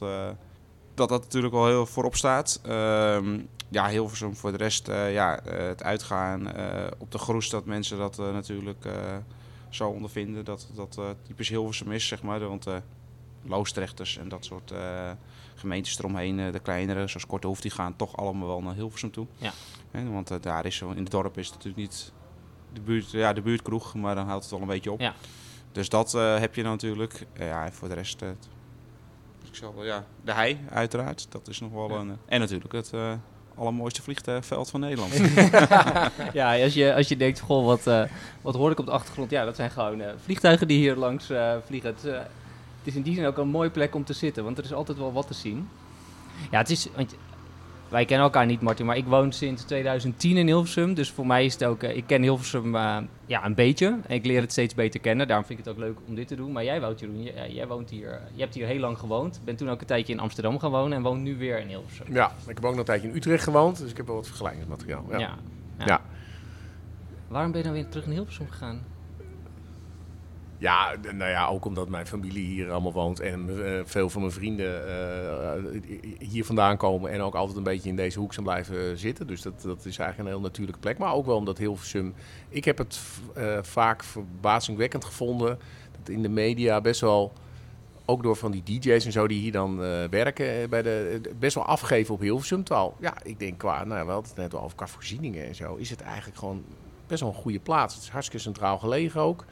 dat 0.94 1.10
dat 1.10 1.22
natuurlijk 1.22 1.54
wel 1.54 1.68
heel 1.68 1.86
voorop 1.86 2.16
staat. 2.16 2.62
Um, 2.68 3.48
ja, 3.70 3.90
Hilversum 3.90 4.36
voor 4.36 4.52
de 4.52 4.58
rest, 4.58 4.88
ja, 4.88 5.40
het 5.44 5.84
uitgaan 5.84 6.48
op 6.98 7.12
de 7.12 7.18
groes 7.18 7.50
dat 7.50 7.66
mensen 7.66 7.98
dat 7.98 8.18
natuurlijk 8.18 8.86
zo 9.70 9.90
ondervinden, 9.90 10.46
dat 10.46 10.68
dat 10.76 11.00
typisch 11.28 11.50
Hilversum 11.50 11.92
is, 11.92 12.08
zeg 12.08 12.24
maar, 12.24 12.40
want 12.40 12.68
Loostrechters 13.48 14.18
en 14.18 14.30
dat 14.30 14.46
soort 14.46 14.74
gemeentes 15.56 16.00
eromheen, 16.00 16.52
de 16.52 16.60
kleinere, 16.60 17.08
zoals 17.08 17.26
Korte 17.26 17.56
die 17.62 17.72
gaan 17.72 17.96
toch 17.96 18.18
allemaal 18.18 18.48
wel 18.48 18.62
naar 18.62 18.76
Hilversum 18.76 19.12
toe. 19.12 19.28
Ja. 19.38 19.52
Hè, 19.92 20.10
want 20.10 20.44
daar 20.44 20.66
is, 20.66 20.82
in 20.82 21.04
het 21.04 21.12
dorp 21.12 21.38
is 21.38 21.46
het 21.46 21.56
natuurlijk 21.56 21.82
niet 21.82 22.12
de, 22.74 22.82
buurt, 22.82 23.12
ja, 23.12 23.34
de 23.34 23.42
buurtkroeg, 23.42 23.94
maar 23.96 24.16
dan 24.16 24.28
houdt 24.28 24.44
het 24.44 24.52
wel 24.52 24.62
een 24.62 24.68
beetje 24.68 24.92
op. 24.92 25.00
Ja. 25.00 25.14
Dus 25.76 25.90
dat 25.90 26.14
uh, 26.14 26.40
heb 26.40 26.56
je 26.56 26.64
natuurlijk. 26.64 27.26
Ja, 27.34 27.72
voor 27.72 27.88
de 27.88 27.94
rest, 27.94 28.22
uh, 28.22 28.30
ik 29.44 29.56
zal, 29.56 29.86
ja, 29.86 30.06
de 30.24 30.34
hei 30.34 30.60
uiteraard. 30.70 31.28
Dat 31.30 31.48
is 31.48 31.60
nog 31.60 31.72
wel 31.72 31.90
ja. 31.90 31.96
een... 31.96 32.18
En 32.26 32.40
natuurlijk 32.40 32.74
het 32.74 32.92
uh, 32.96 33.14
allermooiste 33.56 34.02
vliegveld 34.02 34.70
van 34.70 34.80
Nederland. 34.80 35.14
ja, 36.34 36.64
als 36.64 36.74
je, 36.74 36.96
als 36.96 37.08
je 37.08 37.18
denkt, 37.18 37.40
goh, 37.40 37.66
wat, 37.66 38.10
wat 38.42 38.56
hoor 38.56 38.72
ik 38.72 38.80
op 38.80 38.86
de 38.86 38.92
achtergrond? 38.92 39.32
Ja, 39.32 39.46
dat 39.46 39.56
zijn 39.56 39.72
gewoon 39.72 40.02
vliegtuigen 40.24 40.68
die 40.68 40.78
hier 40.78 40.96
langs 40.96 41.32
vliegen. 41.66 41.90
Het, 41.90 42.02
het, 42.02 42.28
is 42.88 42.96
in 42.96 43.02
die 43.02 43.16
zin 43.16 43.26
ook 43.26 43.38
een 43.38 43.48
mooie 43.48 43.70
plek 43.70 43.96
om 43.96 44.04
te 44.04 44.14
zitten, 44.14 44.44
want 44.44 44.58
er 44.58 44.64
is 44.64 44.74
altijd 44.74 44.98
wel 44.98 45.14
wat 45.14 45.28
te 45.28 45.34
zien. 45.34 45.70
Ja, 46.52 46.58
het 46.58 46.70
is... 46.70 46.88
Want 46.96 47.16
wij 47.90 48.06
kennen 48.06 48.26
elkaar 48.26 48.46
niet, 48.46 48.62
Martin, 48.62 48.86
maar 48.86 48.98
ik 48.98 49.06
woon 49.06 49.32
sinds 49.32 49.64
2010 49.64 50.38
in 50.38 50.48
Hilversum. 50.48 50.94
Dus 50.94 51.12
voor 51.12 51.28
mij 51.28 51.46
is 51.46 51.54
het 51.54 51.64
ook, 51.64 51.84
eh, 51.84 51.96
ik 51.96 52.04
ken 52.08 52.22
Hilversum 52.22 52.76
eh, 52.76 52.98
ja, 53.26 53.46
een 53.46 53.54
beetje. 53.54 54.00
En 54.08 54.16
ik 54.16 54.26
leer 54.26 54.42
het 54.42 54.52
steeds 54.52 54.74
beter 54.74 55.00
kennen. 55.00 55.28
Daarom 55.28 55.46
vind 55.46 55.60
ik 55.60 55.66
het 55.66 55.74
ook 55.74 55.80
leuk 55.80 55.98
om 56.08 56.16
dit 56.16 56.28
te 56.28 56.36
doen. 56.36 56.52
Maar 56.52 56.64
jij, 56.64 56.82
Wout 56.82 57.00
Jeroen, 57.00 57.24
jij, 57.24 57.52
jij 57.52 57.68
woont 57.68 57.90
hier, 57.90 58.12
eh, 58.12 58.20
je 58.34 58.42
hebt 58.42 58.54
hier 58.54 58.66
heel 58.66 58.80
lang 58.80 58.98
gewoond. 58.98 59.42
Bent 59.44 59.58
toen 59.58 59.70
ook 59.70 59.82
een 59.82 59.88
tijdje 59.88 60.14
in 60.14 60.20
Amsterdam 60.20 60.60
gaan 60.60 60.72
wonen 60.72 60.98
en 60.98 61.04
woont 61.04 61.22
nu 61.22 61.38
weer 61.38 61.60
in 61.60 61.68
Hilversum. 61.68 62.14
Ja, 62.14 62.32
ik 62.48 62.56
heb 62.56 62.66
ook 62.66 62.70
nog 62.72 62.80
een 62.80 62.86
tijdje 62.86 63.08
in 63.08 63.16
Utrecht 63.16 63.44
gewoond, 63.44 63.78
dus 63.78 63.92
ik 63.92 63.98
heb 63.98 64.08
wel 64.08 64.16
wat 64.16 64.28
vergelijkingsmateriaal. 64.28 65.06
Ja. 65.10 65.20
Ja. 65.20 65.38
ja. 65.78 65.86
Ja. 65.86 66.02
Waarom 67.28 67.52
ben 67.52 67.60
je 67.60 67.66
dan 67.68 67.76
weer 67.76 67.90
terug 67.90 68.06
naar 68.06 68.16
Hilversum 68.16 68.48
gegaan? 68.50 68.82
Ja, 70.66 70.96
nou 71.02 71.32
ja, 71.32 71.48
ook 71.48 71.66
omdat 71.66 71.90
mijn 71.90 72.08
familie 72.08 72.46
hier 72.46 72.72
allemaal 72.72 72.94
woont 72.94 73.20
en 73.20 73.66
eh, 73.66 73.82
veel 73.86 74.10
van 74.10 74.22
mijn 74.22 74.34
vrienden 74.34 74.88
eh, 74.88 75.82
hier 76.20 76.46
vandaan 76.46 76.78
komen 76.78 77.12
en 77.12 77.22
ook 77.22 77.36
altijd 77.36 77.58
een 77.58 77.64
beetje 77.64 77.90
in 77.90 77.96
deze 77.96 78.20
hoek 78.20 78.34
zijn 78.34 78.46
blijven 78.46 78.98
zitten. 78.98 79.28
Dus 79.28 79.42
dat, 79.42 79.62
dat 79.62 79.86
is 79.86 79.98
eigenlijk 79.98 80.20
een 80.20 80.36
heel 80.36 80.46
natuurlijke 80.46 80.80
plek. 80.80 80.98
Maar 80.98 81.14
ook 81.14 81.26
wel 81.26 81.36
omdat 81.36 81.58
Hilversum, 81.58 82.14
ik 82.50 82.66
heb 82.66 82.78
het 82.78 83.00
eh, 83.36 83.58
vaak 83.62 84.04
verbazingwekkend 84.04 85.06
gevonden 85.06 85.60
dat 86.00 86.10
in 86.10 86.22
de 86.22 86.30
media 86.30 86.82
best 86.82 87.02
wel, 87.02 87.34
ook 88.06 88.24
door 88.24 88.36
van 88.36 88.52
die 88.52 88.64
DJ's 88.64 89.06
en 89.06 89.12
zo 89.12 89.28
die 89.28 89.40
hier 89.40 89.52
dan 89.52 89.84
eh, 89.84 90.04
werken, 90.10 90.62
eh, 90.62 90.68
bij 90.68 90.82
de, 90.82 91.20
eh, 91.24 91.32
best 91.40 91.56
wel 91.56 91.66
afgeven 91.66 92.14
op 92.14 92.20
Hilversum. 92.20 92.64
Terwijl, 92.64 92.96
ja, 93.00 93.14
ik 93.24 93.40
denk 93.40 93.58
qua, 93.58 93.84
nou 93.84 94.06
we 94.06 94.12
hadden 94.12 94.30
het 94.30 94.40
net 94.42 94.54
al 94.54 94.62
over 94.62 94.76
qua 94.78 94.88
voorzieningen 94.88 95.48
en 95.48 95.56
zo, 95.56 95.76
is 95.76 95.90
het 95.90 96.02
eigenlijk 96.02 96.38
gewoon 96.38 96.64
best 97.08 97.22
wel 97.22 97.30
een 97.30 97.36
goede 97.36 97.60
plaats. 97.60 97.94
Het 97.94 98.04
is 98.04 98.10
hartstikke 98.10 98.44
centraal 98.44 98.78
gelegen 98.78 99.22
ook. 99.22 99.46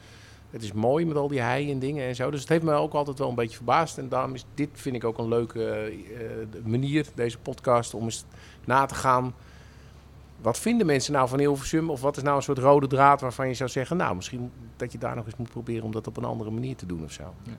Het 0.54 0.62
is 0.62 0.72
mooi 0.72 1.06
met 1.06 1.16
al 1.16 1.28
die 1.28 1.40
hei 1.40 1.70
en 1.70 1.78
dingen 1.78 2.06
en 2.06 2.14
zo. 2.14 2.30
Dus 2.30 2.40
het 2.40 2.48
heeft 2.48 2.62
me 2.62 2.72
ook 2.72 2.92
altijd 2.92 3.18
wel 3.18 3.28
een 3.28 3.34
beetje 3.34 3.56
verbaasd. 3.56 3.98
En 3.98 4.08
daarom 4.08 4.34
is 4.34 4.44
dit, 4.54 4.68
vind 4.72 4.96
ik, 4.96 5.04
ook 5.04 5.18
een 5.18 5.28
leuke 5.28 5.64
eh, 5.64 5.86
eh, 5.86 6.64
manier, 6.64 7.06
deze 7.14 7.38
podcast, 7.38 7.94
om 7.94 8.04
eens 8.04 8.24
na 8.64 8.86
te 8.86 8.94
gaan. 8.94 9.34
Wat 10.40 10.58
vinden 10.58 10.86
mensen 10.86 11.12
nou 11.12 11.28
van 11.28 11.38
Hilversum? 11.38 11.90
Of 11.90 12.00
wat 12.00 12.16
is 12.16 12.22
nou 12.22 12.36
een 12.36 12.42
soort 12.42 12.58
rode 12.58 12.86
draad 12.86 13.20
waarvan 13.20 13.48
je 13.48 13.54
zou 13.54 13.70
zeggen... 13.70 13.96
nou, 13.96 14.14
misschien 14.14 14.50
dat 14.76 14.92
je 14.92 14.98
daar 14.98 15.16
nog 15.16 15.24
eens 15.26 15.36
moet 15.36 15.50
proberen 15.50 15.84
om 15.84 15.92
dat 15.92 16.06
op 16.06 16.16
een 16.16 16.24
andere 16.24 16.50
manier 16.50 16.76
te 16.76 16.86
doen 16.86 17.04
of 17.04 17.12
zo. 17.12 17.34
Ja. 17.42 17.52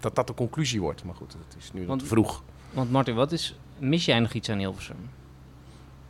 Dat 0.00 0.14
dat 0.14 0.26
de 0.26 0.34
conclusie 0.34 0.80
wordt. 0.80 1.04
Maar 1.04 1.14
goed, 1.14 1.32
het 1.32 1.56
is 1.58 1.72
nu 1.72 1.78
nog 1.80 1.88
Want- 1.88 2.00
te 2.00 2.06
vroeg. 2.06 2.42
Want 2.70 2.90
Martin, 2.90 3.14
wat 3.14 3.32
is, 3.32 3.58
mis 3.78 4.04
jij 4.04 4.18
nog 4.20 4.32
iets 4.32 4.48
aan 4.48 4.58
Hilversum? 4.58 4.96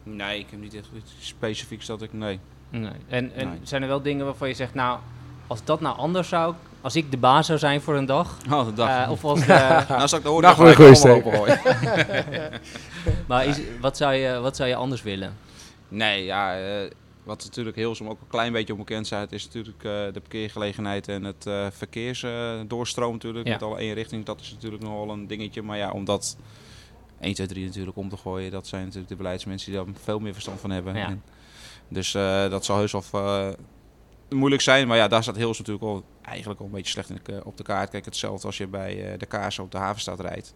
Nee, 0.03 0.39
ik 0.39 0.47
heb 0.51 0.61
niet 0.61 0.75
echt 0.75 0.89
iets 0.97 1.15
specifieks 1.19 1.87
dat 1.87 2.03
ik... 2.03 2.13
Nee. 2.13 2.39
Nee. 2.71 2.93
En, 3.09 3.33
en 3.35 3.49
Nee. 3.49 3.59
zijn 3.63 3.83
er 3.83 3.89
wel 3.89 4.03
dingen 4.03 4.25
waarvan 4.25 4.49
je 4.49 4.55
zegt, 4.55 4.75
nou, 4.75 4.99
als 5.49 5.65
dat 5.65 5.81
nou 5.81 5.97
anders 5.97 6.29
zou, 6.29 6.55
als 6.81 6.97
ik 6.97 7.11
de 7.11 7.17
baas 7.17 7.47
zou 7.47 7.59
zijn 7.59 7.81
voor 7.81 7.97
een 7.97 8.07
dag, 8.07 8.37
Oh, 8.45 8.65
dat 8.65 8.77
dacht 8.77 9.05
eh, 9.05 9.11
of 9.11 9.25
als 9.25 9.41
de, 9.41 9.47
Nou, 9.89 10.09
zal 10.09 10.19
ik 10.19 10.25
de 10.25 10.41
Dag 10.41 10.57
horeca 10.57 10.95
voor 10.95 11.09
de 11.09 11.15
opengooien. 11.15 11.61
maar 13.29 13.47
is, 13.47 13.61
wat, 13.81 13.97
zou 13.97 14.15
je, 14.15 14.39
wat 14.41 14.57
zou 14.57 14.69
je 14.69 14.75
anders 14.75 15.03
willen? 15.03 15.37
Nee, 15.89 16.25
ja, 16.25 16.59
eh, 16.59 16.91
wat 17.25 17.45
natuurlijk 17.45 17.77
heel 17.77 17.95
soms 17.95 18.11
ook 18.11 18.21
een 18.21 18.29
klein 18.29 18.53
beetje 18.53 18.73
onbekend 18.73 19.07
staat, 19.07 19.33
is 19.33 19.45
natuurlijk 19.45 19.85
eh, 19.85 19.93
de 19.93 20.21
parkeergelegenheid 20.21 21.09
en 21.09 21.25
het 21.25 21.47
eh 21.47 21.67
verkeersdoorstroom 21.71 23.13
natuurlijk. 23.13 23.47
Ja. 23.47 23.53
Met 23.53 23.63
alle 23.63 23.79
één 23.79 23.95
richting, 23.95 24.25
dat 24.25 24.41
is 24.41 24.53
natuurlijk 24.53 24.83
nog 24.83 24.93
wel 24.93 25.11
een 25.11 25.27
dingetje. 25.27 25.63
Maar 25.63 25.77
ja, 25.77 25.91
om 25.91 26.05
dat 26.05 26.37
1, 27.21 27.35
2, 27.35 27.47
3 27.47 27.67
natuurlijk 27.67 27.97
om 27.97 28.09
te 28.09 28.17
gooien, 28.17 28.51
dat 28.51 28.67
zijn 28.67 28.83
natuurlijk 28.83 29.09
de 29.09 29.17
beleidsmensen 29.17 29.73
die 29.73 29.81
daar 29.85 29.95
veel 30.03 30.19
meer 30.19 30.33
verstand 30.33 30.61
van 30.61 30.71
hebben. 30.71 30.95
Ja. 30.95 31.07
En 31.07 31.23
dus 31.89 32.15
eh, 32.15 32.51
dat 32.51 32.65
zal 32.65 32.77
heus 32.77 32.93
wel 32.93 33.03
eh, 33.13 33.49
moeilijk 34.31 34.63
zijn. 34.63 34.89
Maar 34.89 34.97
ja, 34.97 35.09
daar 35.09 35.23
staat 35.23 35.37
Hills 35.37 35.59
natuurlijk 35.59 35.85
al 35.85 36.05
eigenlijk 36.23 36.61
al 36.61 36.67
een 36.67 36.73
beetje 36.73 36.93
slecht 36.93 37.11
in 37.11 37.19
de, 37.23 37.41
op 37.45 37.57
de 37.57 37.63
kaart. 37.63 37.91
Kijk, 37.91 38.05
hetzelfde 38.05 38.47
als 38.47 38.57
je 38.57 38.67
bij 38.67 39.13
eh, 39.13 39.19
de 39.19 39.27
Kaas 39.27 39.59
op 39.59 39.71
de 39.71 39.79
havenstad 39.79 40.21
rijdt. 40.21 40.53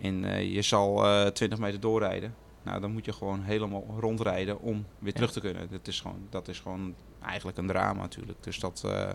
En 0.00 0.24
eh, 0.24 0.54
je 0.54 0.62
zal 0.62 1.06
eh 1.06 1.26
20 1.26 1.58
meter 1.58 1.80
doorrijden. 1.80 2.34
Nou, 2.62 2.80
dan 2.80 2.92
moet 2.92 3.04
je 3.04 3.12
gewoon 3.12 3.42
helemaal 3.42 3.84
rondrijden 3.98 4.60
om 4.60 4.86
weer 4.98 5.12
terug 5.12 5.32
te 5.32 5.40
kunnen. 5.40 5.68
Dat 5.70 5.88
is 5.88 6.00
gewoon, 6.00 6.26
dat 6.30 6.48
is 6.48 6.60
gewoon 6.60 6.94
eigenlijk 7.22 7.58
een 7.58 7.66
drama 7.66 8.00
natuurlijk. 8.00 8.42
Dus 8.42 8.58
dat, 8.58 8.82
eh, 8.86 9.08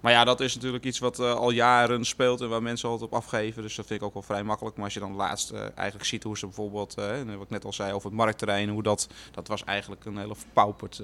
maar 0.00 0.12
ja, 0.12 0.24
dat 0.24 0.40
is 0.40 0.54
natuurlijk 0.54 0.84
iets 0.84 0.98
wat 0.98 1.18
eh, 1.18 1.34
al 1.34 1.50
jaren 1.50 2.04
speelt 2.04 2.40
en 2.40 2.48
waar 2.48 2.62
mensen 2.62 2.88
altijd 2.88 3.10
op 3.10 3.16
afgeven. 3.16 3.62
Dus 3.62 3.74
dat 3.74 3.86
vind 3.86 4.00
ik 4.00 4.06
ook 4.06 4.14
wel 4.14 4.22
vrij 4.22 4.42
makkelijk. 4.42 4.76
Maar 4.76 4.84
als 4.84 4.94
je 4.94 5.00
dan 5.00 5.14
laatst 5.14 5.50
eh, 5.50 5.60
eigenlijk 5.74 6.08
ziet 6.08 6.22
hoe 6.22 6.38
ze 6.38 6.46
bijvoorbeeld, 6.46 6.94
eh, 6.94 7.22
wat 7.22 7.42
ik 7.44 7.50
net 7.50 7.64
al 7.64 7.72
zei 7.72 7.92
over 7.92 8.08
het 8.08 8.18
marktterrein, 8.18 8.68
hoe 8.68 8.82
dat, 8.82 9.08
dat 9.32 9.48
was 9.48 9.64
eigenlijk 9.64 10.04
een 10.04 10.16
hele 10.18 10.34
verpauperd 10.34 11.02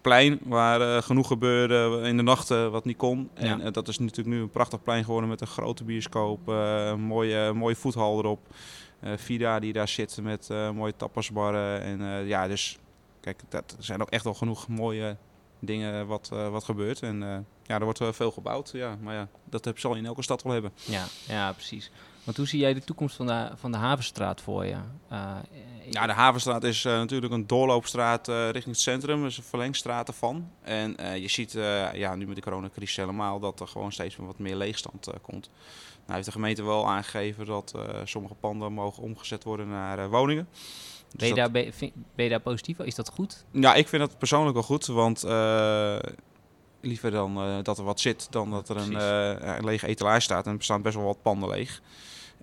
plein 0.00 0.38
waar 0.42 1.02
genoeg 1.02 1.26
gebeurde 1.26 2.00
in 2.04 2.16
de 2.16 2.22
nachten 2.22 2.70
wat 2.70 2.84
niet 2.84 2.96
kon. 2.96 3.30
En 3.34 3.58
Ja. 3.58 3.70
dat 3.70 3.88
is 3.88 3.98
natuurlijk 3.98 4.36
nu 4.36 4.42
een 4.42 4.50
prachtig 4.50 4.82
plein 4.82 5.04
geworden 5.04 5.28
met 5.28 5.40
een 5.40 5.46
grote 5.46 5.84
bioscoop, 5.84 6.48
een 6.48 7.00
mooie, 7.00 7.52
mooie 7.52 7.76
voethal 7.76 8.18
erop. 8.18 8.40
Vida 9.16 9.58
die 9.60 9.72
daar 9.72 9.88
zit 9.88 10.18
met 10.22 10.48
mooie 10.74 10.96
tapasbarren. 10.96 11.80
En 11.80 12.26
ja, 12.26 12.48
dus 12.48 12.78
kijk, 13.20 13.40
dat, 13.48 13.74
er 13.78 13.84
zijn 13.84 14.00
ook 14.00 14.10
echt 14.10 14.24
wel 14.24 14.34
genoeg 14.34 14.68
mooie 14.68 15.16
dingen 15.64 16.06
wat, 16.06 16.28
eh, 16.32 16.48
wat 16.48 16.64
gebeurt. 16.64 17.00
En 17.02 17.22
eh, 17.22 17.38
ja, 17.62 17.74
er 17.78 17.84
wordt 17.84 18.00
eh, 18.00 18.12
veel 18.12 18.30
gebouwd. 18.30 18.70
Ja, 18.72 18.96
maar 19.00 19.14
ja, 19.14 19.28
dat 19.44 19.64
heb- 19.64 19.78
zal 19.78 19.92
je 19.92 19.98
in 20.00 20.06
elke 20.06 20.22
stad 20.22 20.42
wel 20.42 20.52
hebben. 20.52 20.72
Ja, 20.84 21.04
ja, 21.26 21.52
precies. 21.52 21.90
Want 22.24 22.36
hoe 22.36 22.46
zie 22.46 22.60
jij 22.60 22.74
de 22.74 22.84
toekomst 22.84 23.16
van 23.16 23.26
de, 23.26 23.50
van 23.54 23.72
de 23.72 23.78
Havenstraat 23.78 24.40
voor 24.40 24.64
je? 24.66 24.76
Ja, 25.90 26.06
de 26.06 26.12
Havenstraat 26.12 26.64
is 26.64 26.82
natuurlijk 26.82 27.32
een 27.32 27.46
doorloopstraat 27.46 28.28
richting 28.28 28.64
het 28.64 28.80
centrum. 28.80 29.22
Dus 29.22 29.36
een 29.36 29.42
verlengstraat 29.42 30.08
ervan. 30.08 30.50
En 30.62 30.96
je 31.20 31.28
ziet 31.28 31.52
ja, 31.92 32.14
nu 32.14 32.26
met 32.26 32.36
de 32.36 32.42
coronacrisis 32.42 32.96
helemaal 32.96 33.40
dat 33.40 33.60
er 33.60 33.68
gewoon 33.68 33.92
steeds 33.92 34.16
wat 34.16 34.38
meer 34.38 34.56
leegstand 34.56 35.08
komt. 35.22 35.50
Nou 36.02 36.12
heeft 36.14 36.24
de 36.24 36.32
gemeente 36.32 36.64
wel 36.64 36.88
aangegeven 36.88 37.46
dat 37.46 37.74
sommige 38.04 38.34
panden 38.34 38.72
mogen 38.72 39.02
omgezet 39.02 39.44
worden 39.44 39.68
naar 39.68 40.10
woningen. 40.10 40.48
Dus 41.12 41.20
ben, 41.20 41.28
je 41.28 41.34
dat- 41.34 41.44
daar, 41.44 41.50
ben, 41.52 41.64
je- 41.64 41.72
vind- 41.72 41.92
ben 42.14 42.24
je 42.24 42.30
daar 42.30 42.40
positief? 42.40 42.74
over? 42.74 42.86
Is 42.86 42.94
dat 42.94 43.08
goed? 43.08 43.44
Ja, 43.50 43.74
ik 43.74 43.88
vind 43.88 44.02
dat 44.02 44.18
persoonlijk 44.18 44.54
wel 44.54 44.62
goed, 44.62 44.86
want 44.86 45.24
eh, 45.24 45.96
liever 46.80 47.10
dan 47.10 47.36
eh, 47.36 47.56
dat 47.62 47.78
er 47.78 47.84
wat 47.84 48.00
zit 48.00 48.26
dan 48.32 48.50
dat 48.50 48.68
er 48.68 48.76
een, 48.76 48.96
eh, 48.96 49.56
een 49.56 49.64
lege 49.64 49.86
etalage 49.86 50.20
staat. 50.20 50.46
En 50.46 50.56
er 50.56 50.62
staan 50.64 50.82
best 50.82 50.96
wel 50.96 51.04
wat 51.04 51.22
panden 51.22 51.48
leeg. 51.48 51.80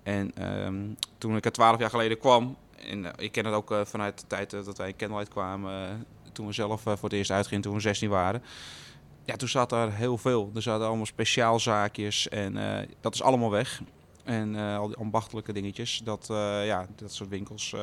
En 0.02 0.32
ehm, 0.34 0.76
toen 1.18 1.36
ik 1.36 1.44
er 1.44 1.52
twaalf 1.52 1.78
jaar 1.78 1.90
geleden 1.90 2.18
kwam, 2.18 2.56
en 2.88 3.12
ik 3.18 3.32
ken 3.32 3.44
het 3.44 3.54
ook 3.54 3.74
vanuit 3.84 4.20
de 4.20 4.26
tijd 4.26 4.50
dat 4.50 4.78
wij 4.78 4.88
in 4.88 4.96
Candlelight 4.96 5.32
kwamen, 5.32 6.06
toen 6.32 6.46
we 6.46 6.52
zelf 6.52 6.80
voor 6.80 6.98
het 7.02 7.12
eerst 7.12 7.30
uitgingen, 7.30 7.62
toen 7.62 7.74
we 7.74 7.80
16 7.80 8.08
waren. 8.08 8.42
Ja, 9.24 9.36
toen 9.36 9.48
zat 9.48 9.70
daar 9.70 9.92
heel 9.94 10.18
veel. 10.18 10.50
Er 10.54 10.62
zaten 10.62 10.86
allemaal 10.86 11.06
speciaalzaakjes 11.06 12.28
en 12.28 12.86
dat 13.00 13.14
is 13.14 13.22
allemaal 13.22 13.50
weg. 13.50 13.80
En 14.24 14.54
al 14.56 14.86
die 14.86 14.96
ambachtelijke 14.96 15.52
dingetjes, 15.52 16.00
dat, 16.04 16.26
ja, 16.64 16.86
dat 16.96 17.12
soort 17.12 17.28
winkels 17.28 17.74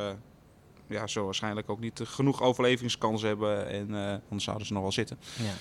ja, 0.90 1.08
zullen 1.08 1.26
waarschijnlijk 1.28 1.70
ook 1.70 1.80
niet 1.80 2.00
eh, 2.00 2.08
genoeg 2.08 2.42
overlevingskans 2.42 3.22
hebben. 3.22 3.68
En 3.70 3.96
eh, 3.96 4.14
anders 4.24 4.44
zouden 4.44 4.68
ze 4.68 4.74
nog 4.74 4.82
wel 4.82 4.92
zitten. 4.92 5.18
Ja. 5.36 5.52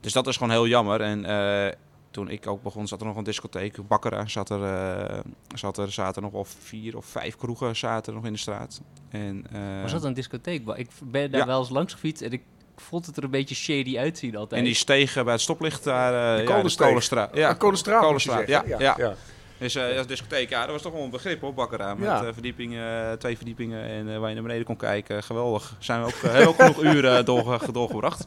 Dus 0.00 0.12
dat 0.12 0.26
is 0.26 0.36
gewoon 0.36 0.50
heel 0.52 0.66
jammer. 0.66 1.00
En 1.00 1.24
eh, 1.24 1.72
toen 2.10 2.28
ik 2.30 2.46
ook 2.46 2.62
begon, 2.62 2.86
zat 2.88 3.00
er 3.00 3.06
nog 3.06 3.16
een 3.16 3.24
discotheek. 3.24 3.88
Bakkera 3.88 4.26
zat 4.26 4.50
er, 4.50 4.62
eh, 4.64 5.18
zat 5.54 5.78
er, 5.78 5.92
zaten 5.92 6.22
nog 6.22 6.32
wel 6.32 6.46
vier 6.60 6.96
of 6.96 7.04
vijf 7.06 7.36
kroegen 7.36 7.76
zaten 7.76 8.14
nog 8.14 8.24
in 8.24 8.32
de 8.32 8.38
straat. 8.38 8.80
En, 9.10 9.44
eh, 9.52 9.82
Was 9.82 9.92
dat 9.92 10.04
een 10.04 10.14
discotheek? 10.14 10.68
Ik 10.76 10.88
ben 11.04 11.30
daar 11.30 11.40
Ja. 11.40 11.46
wel 11.46 11.58
eens 11.60 11.68
langs 11.70 11.92
gefietst 11.92 12.22
en 12.22 12.32
ik 12.32 12.42
vond 12.76 13.06
het 13.06 13.16
er 13.16 13.24
een 13.24 13.30
beetje 13.30 13.54
shady 13.54 13.98
uitzien 13.98 14.36
altijd. 14.36 14.60
en 14.60 14.66
die 14.66 14.74
stegen 14.76 15.24
bij 15.24 15.32
het 15.32 15.42
stoplicht 15.42 15.84
daar. 15.84 16.32
eh, 16.32 16.36
De 16.36 16.42
ja, 16.50 16.54
kolensteeg. 16.54 16.86
Kolenstraat. 16.86 17.34
Ja, 17.34 17.40
Ja, 17.48 17.54
Kolenstraat. 17.54 18.00
Kolenstraat, 18.02 18.46
ja, 18.48 18.64
ja. 18.78 19.14
Dus 19.60 19.74
eh 19.74 19.98
als 19.98 20.06
discotheek, 20.06 20.48
ja, 20.50 20.60
dat 20.62 20.70
was 20.70 20.82
toch 20.82 20.92
wel 20.92 21.02
een 21.02 21.10
begrip 21.10 21.40
hoor, 21.40 21.54
Bakkera. 21.54 21.94
Met 21.94 22.08
Ja. 22.08 22.24
eh, 22.26 22.32
verdiepingen, 22.32 23.18
twee 23.18 23.36
verdiepingen 23.36 23.82
en 23.84 24.12
eh, 24.12 24.18
waar 24.18 24.28
je 24.28 24.34
naar 24.34 24.42
beneden 24.44 24.64
kon 24.64 24.76
kijken. 24.76 25.22
Geweldig. 25.22 25.76
Zijn 25.78 26.00
we 26.00 26.06
ook, 26.06 26.32
eh, 26.32 26.48
ook 26.48 26.54
genoeg 26.62 26.82
uren 26.82 27.24
doorge- 27.24 27.72
doorgebracht. 27.72 28.26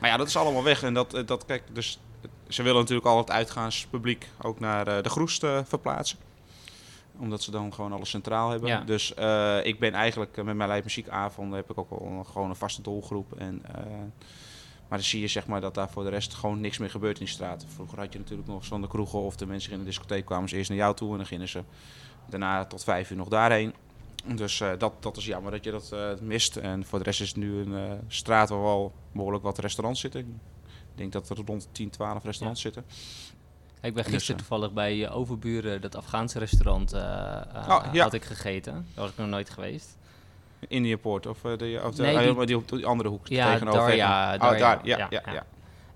Maar 0.00 0.10
ja, 0.10 0.16
dat 0.16 0.26
is 0.28 0.36
allemaal 0.36 0.62
weg. 0.62 0.82
En 0.82 0.94
dat, 0.94 1.14
eh, 1.14 1.26
dat 1.26 1.44
kijk, 1.46 1.62
dus 1.72 1.98
eh, 2.22 2.28
ze 2.48 2.62
willen 2.62 2.80
natuurlijk 2.80 3.06
al 3.06 3.18
het 3.18 3.30
uitgaanspubliek 3.30 4.28
ook 4.42 4.60
naar 4.60 4.86
eh, 4.86 5.02
de 5.02 5.08
Groest 5.08 5.42
eh, 5.44 5.58
verplaatsen. 5.64 6.18
Omdat 7.18 7.42
ze 7.42 7.50
dan 7.50 7.74
gewoon 7.74 7.92
alles 7.92 8.10
centraal 8.10 8.50
hebben. 8.50 8.68
Ja. 8.68 8.80
Dus 8.80 9.14
eh, 9.14 9.58
ik 9.62 9.78
ben 9.78 9.94
eigenlijk 9.94 10.36
eh, 10.36 10.44
met 10.44 10.54
mijn 10.56 10.70
live 10.70 10.82
muziekavonden 10.84 11.56
heb 11.56 11.70
ik 11.70 11.78
ook 11.78 11.90
al 11.90 12.06
een- 12.06 12.26
gewoon 12.26 12.48
een 12.48 12.56
vaste 12.56 12.82
doelgroep. 12.82 13.32
En, 13.38 13.62
eh, 13.74 13.82
maar 14.92 15.00
dan 15.00 15.10
zie 15.10 15.20
je 15.20 15.28
zeg 15.28 15.46
maar 15.46 15.60
dat 15.60 15.74
daar 15.74 15.90
voor 15.90 16.04
de 16.04 16.10
rest 16.10 16.34
gewoon 16.34 16.60
niks 16.60 16.78
meer 16.78 16.90
gebeurt 16.90 17.18
in 17.18 17.24
de 17.24 17.30
straat. 17.30 17.64
Vroeger 17.74 17.98
had 17.98 18.12
je 18.12 18.18
natuurlijk 18.18 18.48
nog 18.48 18.66
van 18.66 18.80
de 18.80 18.88
kroegen 18.88 19.18
of 19.18 19.36
de 19.36 19.46
mensen 19.46 19.72
in 19.72 19.78
de 19.78 19.84
discotheek 19.84 20.24
kwamen 20.24 20.48
ze 20.48 20.56
eerst 20.56 20.68
naar 20.68 20.78
jou 20.78 20.94
toe 20.94 21.10
en 21.10 21.16
dan 21.16 21.26
gingen 21.26 21.48
ze 21.48 21.62
daarna 22.28 22.64
tot 22.64 22.84
vijf 22.84 23.10
uur 23.10 23.16
nog 23.16 23.28
daarheen. 23.28 23.74
Dus 24.34 24.60
eh, 24.60 24.70
dat, 24.78 25.02
dat 25.02 25.16
is 25.16 25.24
jammer 25.26 25.50
dat 25.50 25.64
je 25.64 25.70
dat 25.70 25.92
eh, 25.92 26.10
mist. 26.20 26.56
En 26.56 26.84
voor 26.84 26.98
de 26.98 27.04
rest 27.04 27.20
is 27.20 27.28
het 27.28 27.36
nu 27.36 27.60
een 27.60 27.76
eh, 27.76 27.92
straat 28.08 28.48
waar 28.48 28.62
wel 28.62 28.92
behoorlijk 29.12 29.42
wat 29.42 29.58
restaurants 29.58 30.00
zitten. 30.00 30.20
Ik 30.20 30.26
denk 30.94 31.12
dat 31.12 31.28
er 31.28 31.36
rond 31.46 31.68
10, 31.72 31.90
12 31.90 32.24
restaurants 32.24 32.60
zitten. 32.60 32.84
Ik 33.82 33.94
ben 33.94 34.04
Dus, 34.04 34.12
gisteren 34.12 34.36
toevallig 34.36 34.72
bij 34.72 35.10
Overburen, 35.10 35.80
dat 35.80 35.96
Afghaanse 35.96 36.38
restaurant, 36.38 36.92
Oh, 36.92 37.84
ja. 37.92 38.02
had 38.02 38.12
ik 38.12 38.24
gegeten. 38.24 38.72
Daar 38.72 39.04
was 39.04 39.10
ik 39.10 39.16
nog 39.16 39.28
nooit 39.28 39.50
geweest. 39.50 39.96
Indië 40.68 40.96
Poort 40.96 41.26
of, 41.26 41.44
eh, 41.44 41.56
de, 41.58 41.80
of 41.84 41.94
de, 41.94 42.02
Nee, 42.02 42.16
ah, 42.18 42.36
die- 42.36 42.46
die 42.46 42.56
op 42.56 42.68
die 42.68 42.86
andere 42.86 43.08
hoek 43.08 43.26
Ja, 43.26 43.52
tegenover. 43.52 43.80
Darja, 43.80 44.34
Oh, 44.34 44.40
Darja, 44.40 44.58
daar, 44.58 44.80
ja, 44.86 44.96
ja, 44.98 45.06
ja, 45.10 45.22
ja. 45.26 45.32
ja. 45.32 45.46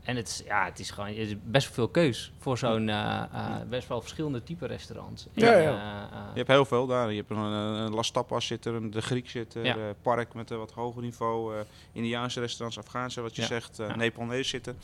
en 0.05 0.17
het 0.17 0.29
is, 0.29 0.43
ja, 0.47 0.65
het 0.65 0.79
is 0.79 0.91
gewoon 0.91 1.09
het 1.09 1.17
is 1.17 1.35
best 1.43 1.67
wel 1.67 1.75
veel 1.75 1.89
keus 1.89 2.33
voor 2.39 2.59
zo'n 2.59 2.89
eh, 2.89 3.23
eh, 3.33 3.57
best 3.69 3.89
wel 3.89 4.01
verschillende 4.01 4.43
type 4.43 4.67
restaurants. 4.67 5.27
Ja, 5.33 5.53
En, 5.53 5.63
ja. 5.63 6.09
Je 6.33 6.37
hebt 6.39 6.49
heel 6.49 6.65
veel 6.65 6.87
daar. 6.87 7.11
Je 7.11 7.17
hebt 7.17 7.31
een, 7.31 7.37
een 7.37 7.95
Las 7.95 8.11
Tapas 8.11 8.47
zit 8.47 8.65
er, 8.65 8.75
een 8.75 8.91
De 8.91 9.03
Griek 9.03 9.29
zit 9.31 9.55
er, 9.55 9.65
Ja. 9.65 9.77
Park 10.03 10.35
met 10.35 10.51
een 10.51 10.59
wat 10.59 10.73
hoger 10.73 11.03
niveau, 11.03 11.55
Indiaanse 11.93 12.41
restaurants, 12.41 12.79
Afghaanse 12.79 13.21
wat 13.21 13.37
je 13.37 13.43
Ja. 13.43 13.49
zegt, 13.49 13.81
uh, 13.81 13.89
Ja. 13.89 13.97
Nepalese 13.97 14.49
zitten. 14.49 14.79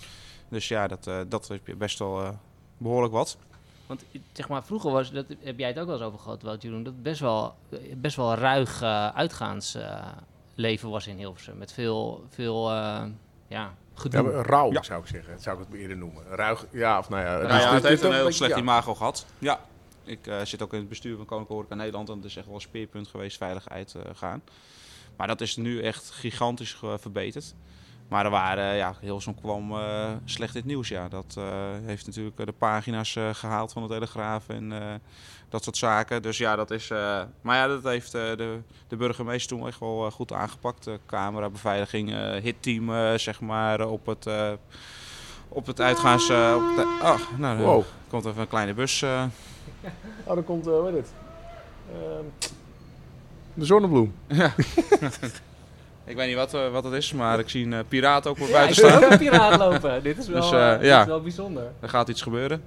Dus 0.49 0.69
ja, 0.69 0.87
dat, 0.89 1.11
dat 1.29 1.49
heb 1.49 1.67
je 1.67 1.77
best 1.77 1.99
wel 1.99 2.21
eh, 2.23 2.29
behoorlijk 2.77 3.13
wat. 3.13 3.37
Want 3.93 4.05
zeg 4.33 4.49
maar, 4.49 4.65
vroeger 4.65 4.91
was, 4.91 5.13
dat 5.13 5.27
heb 5.41 5.59
jij 5.59 5.69
het 5.69 5.79
ook 5.79 5.87
wel 5.87 5.95
eens 5.95 6.05
over 6.05 6.19
gehad, 6.19 6.43
Wout 6.43 6.63
Jeroen, 6.63 6.83
dat 6.83 6.93
het 6.93 7.03
best 7.03 7.21
wel, 7.21 7.55
best 7.97 8.17
wel 8.17 8.35
ruig 8.35 8.83
eh, 8.83 9.09
uitgaansleven 9.09 10.91
was 10.91 11.07
in 11.07 11.17
Hilversum. 11.17 11.59
Met 11.59 11.73
veel, 11.73 12.25
veel 12.29 12.71
eh, 12.71 13.03
ja, 13.49 13.75
gedoe. 13.95 14.31
Ja, 14.33 14.43
rauw 14.43 14.73
Ja. 14.73 14.83
zou 14.83 15.01
ik 15.03 15.09
zeggen. 15.09 15.33
Dat 15.33 15.43
zou 15.43 15.61
ik 15.61 15.67
het 15.71 15.81
eerder 15.81 15.97
noemen. 15.97 16.25
Ruig, 16.29 16.67
ja, 16.71 16.99
of 16.99 17.09
nou 17.09 17.23
ja. 17.23 17.37
Nou 17.37 17.49
dus- 17.49 17.63
ja, 17.63 17.75
het 17.75 17.83
heeft 17.83 18.03
een 18.03 18.13
heel 18.13 18.33
slecht 18.33 18.57
imago 18.57 18.95
gehad. 18.95 19.27
Ja, 19.39 19.61
ik 20.05 20.27
eh, 20.27 20.45
zit 20.45 20.63
ook 20.63 20.73
in 20.73 20.79
het 20.79 20.89
bestuur 20.89 21.17
van 21.17 21.27
Koninklijke 21.27 21.63
Horeca 21.63 21.75
Nederland 21.75 22.09
en 22.09 22.17
dat 22.17 22.25
is 22.25 22.37
echt 22.37 22.47
wel 22.47 22.55
een 22.55 22.61
speerpunt 22.61 23.09
geweest, 23.09 23.37
veiligheid 23.37 23.95
eh, 23.95 24.03
gaan. 24.15 24.43
Maar 25.17 25.27
dat 25.27 25.41
is 25.41 25.57
nu 25.57 25.83
echt 25.83 26.11
gigantisch 26.11 26.77
verbeterd. 26.97 27.55
Maar 28.13 28.25
er 28.25 28.31
waren, 28.31 28.75
ja, 28.75 28.95
Hilversum 29.01 29.35
kwam 29.35 29.73
eh, 29.73 30.11
slecht 30.25 30.55
het 30.55 30.65
nieuws. 30.65 30.89
Ja. 30.89 31.09
Dat 31.09 31.35
eh, 31.39 31.45
heeft 31.85 32.07
natuurlijk 32.07 32.39
eh, 32.39 32.47
de 32.47 32.53
pagina's 32.53 33.17
eh, 33.17 33.29
gehaald 33.33 33.73
van 33.73 33.83
de 33.83 33.89
Telegraaf 33.89 34.49
en 34.49 34.73
dat 35.49 35.65
soort 35.65 35.77
zaken. 35.77 36.23
Dus 36.23 36.39
ja, 36.39 36.57
dat 36.57 36.71
is. 36.71 36.89
maar 37.41 37.57
ja, 37.57 37.67
dat 37.67 37.83
heeft 37.83 38.13
de, 38.13 38.59
de 38.89 38.97
burgemeester 38.97 39.57
toen 39.57 39.67
echt 39.67 39.81
wel 39.81 40.11
goed 40.11 40.33
aangepakt. 40.33 40.85
De 40.85 40.99
camerabeveiliging, 41.07 42.15
hitteam, 42.43 43.19
zeg 43.19 43.41
maar, 43.41 43.87
op 43.89 44.07
het. 44.07 44.27
op 45.49 45.67
het 45.67 45.81
uitgaans... 45.81 46.23
op 46.25 46.29
de, 46.77 46.97
nou, 47.39 47.59
er 47.59 47.65
Wow. 47.65 47.83
komt 48.09 48.25
even 48.25 48.41
een 48.41 48.49
kleine 48.49 48.75
bus. 48.75 49.03
eh. 49.03 49.25
Oh, 50.27 50.35
dan 50.35 50.45
komt, 50.45 50.65
hoe 50.65 50.85
heet 50.87 50.95
het? 50.97 51.13
Ehm, 51.93 52.25
de 53.55 53.65
zonnebloem. 53.65 54.15
ik 56.13 56.19
weet 56.19 56.27
niet 56.29 56.37
wat, 56.37 56.55
eh, 56.55 56.69
wat 56.73 56.85
het 56.85 56.93
is, 56.93 57.13
maar 57.13 57.39
ik 57.39 57.49
zie 57.49 57.65
een 57.65 57.73
eh, 57.73 57.79
piraat 57.89 58.27
ook 58.27 58.37
voor 58.39 58.47
Ja, 58.47 58.53
buiten 58.53 58.77
ik 58.77 58.81
zie 58.81 58.89
staan. 58.99 59.05
ook 59.05 59.11
een 59.11 59.19
piraat 59.19 59.59
lopen. 59.59 60.03
Dit 60.03 60.19
is 60.19 60.29
wel, 60.37 60.41
Dus, 60.41 60.53
eh, 60.61 60.79
dit 60.81 60.91
is 61.01 61.05
wel 61.05 61.21
bijzonder. 61.23 61.73
Er 61.81 61.89
gaat 61.89 62.09
iets 62.09 62.23
gebeuren. 62.23 62.63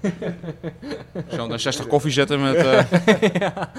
Zo'n 1.28 1.58
60 1.58 1.86
koffie 1.86 2.12
zetten 2.12 2.40
met... 2.42 2.54
eh, 2.56 3.32
ja. 3.40 3.70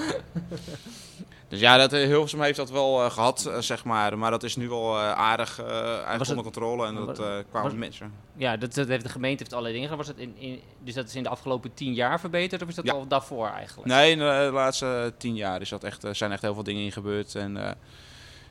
Dus 1.48 1.60
ja, 1.60 1.76
dat, 1.76 1.90
Hilversum 1.90 2.42
heeft 2.42 2.56
dat 2.56 2.70
wel 2.70 3.04
eh, 3.04 3.10
gehad, 3.10 3.44
eh, 3.46 3.58
zeg 3.58 3.84
maar. 3.84 4.18
Maar 4.18 4.30
dat 4.30 4.42
is 4.42 4.56
nu 4.56 4.68
wel 4.68 4.96
eh, 4.98 5.12
aardig 5.12 5.58
eh, 5.60 5.66
eigenlijk 5.84 6.18
het- 6.18 6.28
onder 6.28 6.44
controle. 6.44 6.86
En 6.86 6.94
dat 6.94 7.18
eh, 7.18 7.26
kwamen 7.50 7.78
mensen. 7.78 8.12
Ja, 8.36 8.56
dat, 8.56 8.74
dat 8.74 8.88
heeft 8.88 9.04
de 9.04 9.08
gemeente 9.10 9.38
heeft 9.38 9.50
allerlei 9.52 9.74
dingen 9.74 9.90
gedaan. 9.90 10.06
Was 10.06 10.14
het 10.14 10.24
in, 10.26 10.34
in, 10.38 10.60
dus 10.84 10.94
dat 10.94 11.06
is 11.08 11.14
in 11.14 11.22
de 11.22 11.28
afgelopen 11.28 11.74
tien 11.74 11.92
jaar 11.94 12.20
verbeterd 12.20 12.62
of 12.62 12.68
is 12.68 12.74
dat 12.74 12.84
Ja. 12.86 12.92
al 12.92 13.06
daarvoor 13.06 13.48
eigenlijk? 13.48 13.88
Nee, 13.88 14.10
in 14.10 14.18
de, 14.18 14.24
de 14.46 14.52
laatste 14.52 15.12
tien 15.18 15.34
jaar 15.36 15.60
is 15.60 15.68
dat 15.68 15.84
echt, 15.84 16.04
zijn 16.12 16.32
echt 16.32 16.42
heel 16.42 16.54
veel 16.54 16.62
dingen 16.62 16.82
in 16.84 16.92
gebeurd. 16.92 17.34
En 17.34 17.56
eh, 17.66 17.70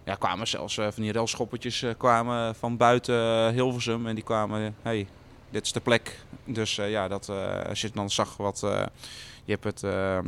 ja, 0.10 0.16
kwamen 0.16 0.48
zelfs 0.48 0.78
eh, 0.78 0.88
van 0.92 1.04
die 1.04 1.12
railschoppertjes 1.12 1.82
eh, 1.82 1.92
kwamen 1.98 2.56
van 2.56 2.78
buiten 2.78 3.16
eh, 3.16 3.48
Hilversum. 3.48 4.08
En 4.08 4.16
die 4.16 4.24
kwamen, 4.24 4.76
hey, 4.82 5.08
dit 5.50 5.66
is 5.66 5.72
de 5.72 5.80
plek. 5.80 6.20
Dus 6.46 6.76
ja, 6.76 7.08
dat, 7.08 7.30
als 7.68 7.82
je 7.82 7.90
dan 7.94 8.10
zag 8.10 8.38
wat... 8.38 8.60
je 9.46 9.52
hebt 9.52 9.64
het, 9.64 9.84
eh, 9.84 10.20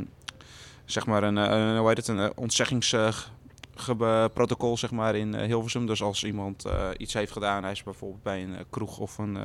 zeg 0.85 1.05
maar, 1.05 1.23
een, 1.23 1.35
een, 1.35 1.77
hoe 1.77 1.87
heet 1.87 1.97
het, 1.97 2.07
een 2.07 2.37
ontzeggingsprotocol 2.37 4.77
zeg 4.77 4.91
maar, 4.91 5.15
in 5.15 5.35
Hilversum. 5.35 5.85
Dus 5.85 6.01
als 6.01 6.23
iemand 6.23 6.65
iets 6.97 7.13
heeft 7.13 7.31
gedaan, 7.31 7.63
hij 7.63 7.71
is 7.71 7.83
bijvoorbeeld 7.83 8.23
bij 8.23 8.43
een 8.43 8.55
kroeg 8.69 8.97
of 8.97 9.17
een 9.17 9.37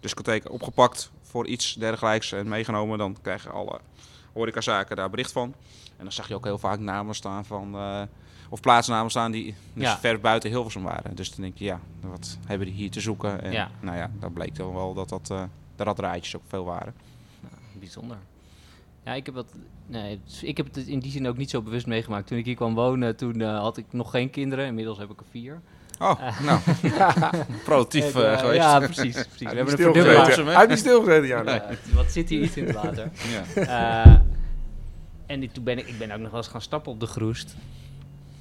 discotheek 0.00 0.50
opgepakt 0.50 1.10
voor 1.22 1.46
iets 1.46 1.74
dergelijks 1.74 2.32
en 2.32 2.48
meegenomen, 2.48 2.98
dan 2.98 3.16
krijgen 3.22 3.52
alle 3.52 3.80
horecazaken 4.32 4.96
daar 4.96 5.10
bericht 5.10 5.32
van. 5.32 5.54
En 5.96 6.04
dan 6.04 6.12
zag 6.12 6.28
je 6.28 6.34
ook 6.34 6.44
heel 6.44 6.58
vaak 6.58 6.78
namen 6.78 7.14
staan 7.14 7.44
van, 7.44 7.76
of 8.52 8.60
plaatsnamen 8.60 9.10
staan 9.10 9.30
die 9.32 9.54
dus 9.74 9.84
Ja. 9.84 9.98
ver 9.98 10.20
buiten 10.20 10.50
Hilversum 10.50 10.82
waren. 10.82 11.14
Dus 11.16 11.30
dan 11.30 11.40
denk 11.40 11.56
je, 11.58 11.64
ja, 11.64 11.80
wat 12.00 12.38
hebben 12.46 12.66
die 12.66 12.76
hier 12.76 12.90
te 12.90 13.00
zoeken? 13.00 13.42
En 13.42 13.52
Ja. 13.52 13.70
nou 13.80 13.96
ja, 13.96 14.10
dan 14.20 14.32
bleek 14.32 14.54
dan 14.56 14.74
wel 14.74 14.94
dat 14.94 15.08
dat, 15.08 15.30
eh 15.30 15.42
de 15.76 15.82
raddraadjes 15.84 16.36
ook 16.36 16.42
veel 16.46 16.64
waren. 16.64 16.94
Bijzonder. 17.78 18.16
Ja, 19.04 19.12
ik 19.14 19.26
heb, 19.26 19.34
dat, 19.34 19.46
nee, 19.86 20.20
het- 20.24 20.40
ik 20.42 20.56
heb 20.56 20.66
het 20.74 20.86
in 20.86 20.98
die 20.98 21.10
zin 21.10 21.26
ook 21.28 21.36
niet 21.36 21.50
zo 21.50 21.62
bewust 21.62 21.86
meegemaakt. 21.86 22.26
Toen 22.26 22.38
ik 22.38 22.44
hier 22.44 22.54
kwam 22.54 22.74
wonen, 22.74 23.16
toen 23.16 23.40
eh, 23.40 23.58
had 23.60 23.76
ik 23.76 23.84
nog 23.90 24.10
geen 24.10 24.30
kinderen. 24.30 24.66
Inmiddels 24.66 24.98
heb 24.98 25.10
ik 25.10 25.20
er 25.20 25.26
vier. 25.30 25.60
Oh, 25.98 26.20
Eh. 26.20 26.40
nou, 26.40 26.60
productief 27.64 28.14
eh, 28.14 28.32
eh, 28.32 28.38
geweest. 28.38 28.56
Ja, 28.62 28.78
precies. 28.78 29.12
precies. 29.12 29.38
We 29.38 29.44
hebben 29.56 29.72
een 29.72 29.78
verdubbelaar. 29.78 30.26
Hij 30.44 30.56
heeft 30.56 30.68
niet 30.68 30.78
stilgezeten, 30.78 31.26
ja. 31.26 31.44
Het- 31.68 31.92
wat 31.94 32.12
zit 32.12 32.28
hier 32.28 32.40
iets 32.42 32.56
in 32.56 32.66
het 32.66 32.74
water? 32.74 33.10
Ja. 33.54 33.62
Eh, 34.06 34.16
en 35.26 35.42
ik- 35.42 35.52
toen 35.52 35.64
ben 35.64 35.78
ik, 35.78 35.86
ik 35.88 35.98
ben 35.98 36.10
ook 36.12 36.18
nog 36.20 36.30
wel 36.30 36.40
eens 36.40 36.48
gaan 36.48 36.60
stappen 36.62 36.92
op 36.92 37.00
de 37.00 37.06
Groest. 37.06 37.56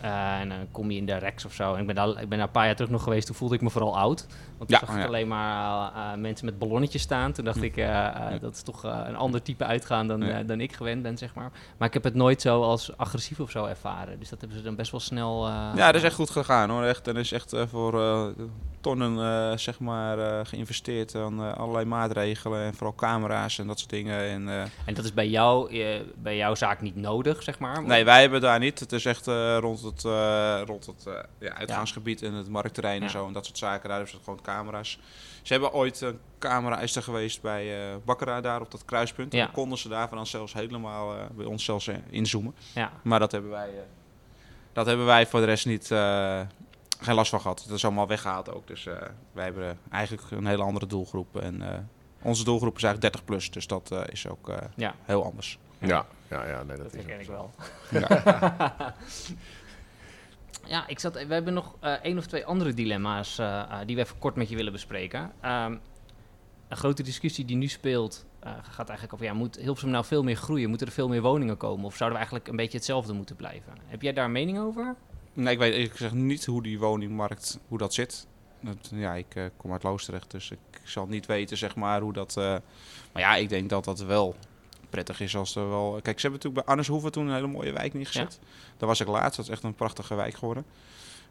Eh, 0.02 0.40
en 0.40 0.50
dan 0.50 0.58
kom 0.72 0.92
je 0.92 0.98
in 0.98 1.06
de 1.06 1.16
Rex 1.18 1.46
of 1.46 1.54
zo. 1.54 1.74
En 1.74 1.80
ik 1.80 1.86
ben, 1.86 1.96
daar, 1.96 2.08
ik 2.10 2.16
ben 2.30 2.30
daar 2.30 2.40
een 2.48 2.52
paar 2.52 2.66
jaar 2.66 2.76
terug 2.76 2.92
nog 2.92 3.04
geweest. 3.04 3.26
Toen 3.26 3.36
voelde 3.36 3.56
ik 3.56 3.62
me 3.62 3.70
vooral 3.70 3.98
oud. 3.98 4.26
Want 4.58 4.70
toen 4.70 4.80
Ja, 4.80 4.86
zag 4.86 4.96
ik 4.96 5.02
ja. 5.02 5.08
alleen 5.08 5.28
maar 5.28 5.92
eh, 5.96 6.12
eh, 6.14 6.18
mensen 6.20 6.46
met 6.46 6.60
ballonnetjes 6.60 7.02
staan. 7.02 7.32
Toen 7.32 7.46
dacht 7.46 7.58
Hm. 7.58 7.64
ik, 7.64 7.78
eh, 7.78 8.06
eh, 8.08 8.42
dat 8.42 8.54
is 8.56 8.62
toch 8.64 8.86
eh, 8.86 9.00
een 9.06 9.16
ander 9.16 9.42
type 9.42 9.66
uitgaan 9.66 10.08
dan, 10.08 10.22
Ja. 10.22 10.40
eh, 10.40 10.48
dan 10.48 10.62
ik 10.62 10.74
gewend 10.74 11.02
ben, 11.04 11.18
zeg 11.18 11.34
maar. 11.36 11.52
Maar 11.78 11.88
ik 11.88 11.94
heb 11.94 12.04
het 12.04 12.16
nooit 12.16 12.42
zo 12.42 12.62
als 12.64 12.98
agressief 12.98 13.40
of 13.40 13.52
zo 13.52 13.66
ervaren. 13.66 14.20
Dus 14.20 14.30
dat 14.30 14.40
hebben 14.40 14.58
ze 14.58 14.64
dan 14.64 14.76
best 14.76 14.92
wel 14.92 15.00
snel... 15.00 15.48
eh, 15.48 15.54
Ja, 15.76 15.86
dat 15.86 15.96
is 15.96 16.04
echt 16.04 16.16
goed 16.16 16.30
gegaan 16.30 16.70
hoor. 16.70 16.84
Echt, 16.84 17.08
en 17.08 17.14
er 17.14 17.20
is 17.22 17.32
echt 17.32 17.54
eh, 17.54 17.64
voor 17.68 18.02
eh, 18.02 18.26
tonnen 18.82 19.18
eh, 19.52 19.58
zeg 19.58 19.80
maar, 19.80 20.20
eh, 20.20 20.40
geïnvesteerd 20.44 21.16
aan 21.16 21.42
eh, 21.42 21.54
allerlei 21.54 21.86
maatregelen. 21.86 22.64
En 22.66 22.74
vooral 22.74 22.96
camera's 22.96 23.60
en 23.60 23.68
dat 23.68 23.80
soort 23.80 23.90
dingen. 23.90 24.20
En, 24.30 24.50
eh, 24.50 24.62
En 24.86 24.94
dat 24.94 25.06
is 25.06 25.14
bij, 25.14 25.30
jou, 25.30 25.80
eh, 25.80 26.00
bij 26.18 26.38
jouw 26.38 26.56
zaak 26.56 26.82
niet 26.82 26.96
nodig, 26.96 27.44
zeg 27.44 27.60
maar? 27.60 27.84
nee, 27.84 28.06
wij 28.06 28.22
hebben 28.22 28.42
daar 28.42 28.60
niet. 28.60 28.80
Het 28.80 28.92
is 28.92 29.06
echt 29.06 29.28
eh, 29.28 29.58
rond 29.60 29.82
het, 29.94 30.06
eh, 30.06 30.62
rond 30.66 30.86
het 30.86 31.06
eh, 31.06 31.14
ja, 31.40 31.54
uitgaansgebied 31.54 32.22
en 32.22 32.34
het 32.34 32.50
marktterrein 32.50 33.04
en 33.04 33.10
zo. 33.10 33.28
En 33.28 33.34
dat 33.34 33.46
soort 33.46 33.58
zaken. 33.58 33.90
Daar 33.90 33.98
hebben 33.98 34.16
ze 34.16 34.24
gewoon 34.24 34.42
camera's. 34.42 35.00
Ze 35.42 35.54
hebben 35.54 35.74
ooit 35.74 36.02
een 36.02 36.20
camera 36.40 36.80
is 36.80 36.96
er 36.96 37.04
geweest 37.04 37.42
bij 37.42 37.90
eh 37.90 37.96
Bakkera 38.06 38.42
daar 38.42 38.62
op 38.62 38.72
dat 38.72 38.86
kruispunt. 38.86 39.34
Ja. 39.34 39.40
En 39.40 39.46
dan 39.46 39.54
konden 39.54 39.78
ze 39.78 39.90
daarvan 39.90 40.18
dan 40.18 40.28
zelfs 40.28 40.54
helemaal 40.54 41.16
eh, 41.16 41.24
bij 41.32 41.46
ons 41.46 41.64
zelfs 41.64 41.90
inzoomen. 42.10 42.56
Ja, 42.74 42.92
Maar 43.02 43.20
dat 43.20 43.32
hebben 43.32 43.52
wij, 43.52 43.70
eh, 43.70 43.84
dat 44.74 44.86
hebben 44.86 45.06
wij 45.06 45.28
voor 45.28 45.40
de 45.40 45.46
rest 45.46 45.66
niet, 45.66 45.92
eh, 45.92 46.42
geen 47.00 47.16
last 47.16 47.30
van 47.30 47.42
gehad. 47.42 47.64
Dat 47.68 47.78
is 47.78 47.86
allemaal 47.86 48.08
weggehaald 48.08 48.54
ook. 48.54 48.68
Dus 48.68 48.86
eh, 48.86 48.96
wij 49.32 49.44
hebben 49.44 49.80
eigenlijk 49.92 50.32
een 50.32 50.46
hele 50.46 50.64
andere 50.64 50.86
doelgroep. 50.88 51.38
En 51.42 51.62
eh, 51.62 51.78
onze 52.22 52.44
doelgroep 52.44 52.78
is 52.78 52.84
eigenlijk 52.84 53.14
30 53.14 53.24
plus. 53.24 53.52
Dus 53.52 53.68
dat 53.68 53.92
eh, 53.92 54.02
is 54.12 54.28
ook 54.28 54.50
eh, 54.50 54.58
ja. 54.76 54.96
heel 55.04 55.24
anders. 55.24 55.60
Ja, 55.80 56.06
ja, 56.30 56.48
ja 56.48 56.64
nee, 56.64 56.78
dat, 56.78 56.92
Dat 56.92 56.94
is 56.94 57.06
herken 57.06 57.20
ik 57.20 57.28
wel. 57.28 57.52
Ja. 57.92 58.96
Ja, 60.65 60.88
ik 60.88 61.00
zat, 61.00 61.13
we 61.13 61.34
hebben 61.34 61.54
nog 61.54 61.76
eh 61.80 61.93
één 61.93 62.17
of 62.17 62.26
twee 62.26 62.45
andere 62.45 62.74
dilemma's 62.74 63.39
eh, 63.39 63.60
eh, 63.60 63.80
die 63.86 63.95
we 63.95 64.02
even 64.02 64.19
kort 64.19 64.36
met 64.36 64.50
je 64.50 64.56
willen 64.56 64.71
bespreken. 64.71 65.32
Ehm, 65.41 65.78
een 66.67 66.78
grote 66.78 67.04
discussie 67.04 67.45
die 67.45 67.56
nu 67.56 67.67
speelt 67.67 68.26
gaat 68.62 68.89
eigenlijk 68.89 69.13
over, 69.13 69.26
ja, 69.26 69.34
moet 69.34 69.56
Hilversum 69.56 69.89
nou 69.89 70.06
veel 70.06 70.24
meer 70.24 70.36
groeien? 70.36 70.69
Moeten 70.69 70.88
er 70.88 70.93
veel 70.93 71.08
meer 71.08 71.21
woningen 71.21 71.58
komen? 71.58 71.86
Of 71.86 71.95
zouden 71.95 72.19
we 72.19 72.26
eigenlijk 72.26 72.47
een 72.47 72.56
beetje 72.56 72.78
hetzelfde 72.78 73.13
moeten 73.13 73.36
blijven? 73.36 73.74
Heb 73.86 74.02
jij 74.02 74.13
daar 74.13 74.26
een 74.26 74.32
mening 74.32 74.60
over? 74.60 74.95
Nee, 75.34 75.54
ik 75.54 75.60
weet 75.60 75.74
eerlijk 75.74 75.91
gezegd 75.91 76.13
niet 76.13 76.45
hoe 76.45 76.63
die 76.63 76.80
woningmarkt, 76.80 77.60
hoe 77.67 77.78
dat 77.78 77.93
zit. 77.93 78.28
Dat, 78.62 78.91
ja, 78.93 79.13
ik 79.13 79.52
kom 79.58 79.71
uit 79.71 79.84
Loosdrecht, 79.84 80.32
dus 80.32 80.52
ik 80.52 80.60
zal 80.84 81.06
niet 81.06 81.26
weten 81.26 81.58
zeg 81.58 81.76
maar 81.76 82.02
hoe 82.02 82.13
dat... 82.13 82.36
maar 82.36 82.62
ja, 83.21 83.36
ik 83.36 83.50
denk 83.50 83.69
dat 83.69 83.84
dat 83.84 84.00
wel 84.00 84.36
prettig 84.92 85.20
is 85.20 85.36
als 85.36 85.56
er 85.56 85.70
wel... 85.70 85.92
Kijk, 86.02 86.20
ze 86.20 86.28
hebben 86.28 86.32
natuurlijk 86.32 86.66
bij 86.66 86.74
Arneshoeven 86.74 87.12
toen 87.12 87.28
een 87.28 87.34
hele 87.34 87.48
mooie 87.48 87.74
wijk 87.74 87.94
neergezet. 87.94 88.40
Daar 88.78 88.88
was 88.88 89.00
ik 89.00 89.08
laatst, 89.08 89.36
dat 89.36 89.46
is 89.46 89.52
echt 89.52 89.64
een 89.64 89.76
prachtige 89.76 90.16
wijk 90.16 90.34
geworden. 90.34 90.66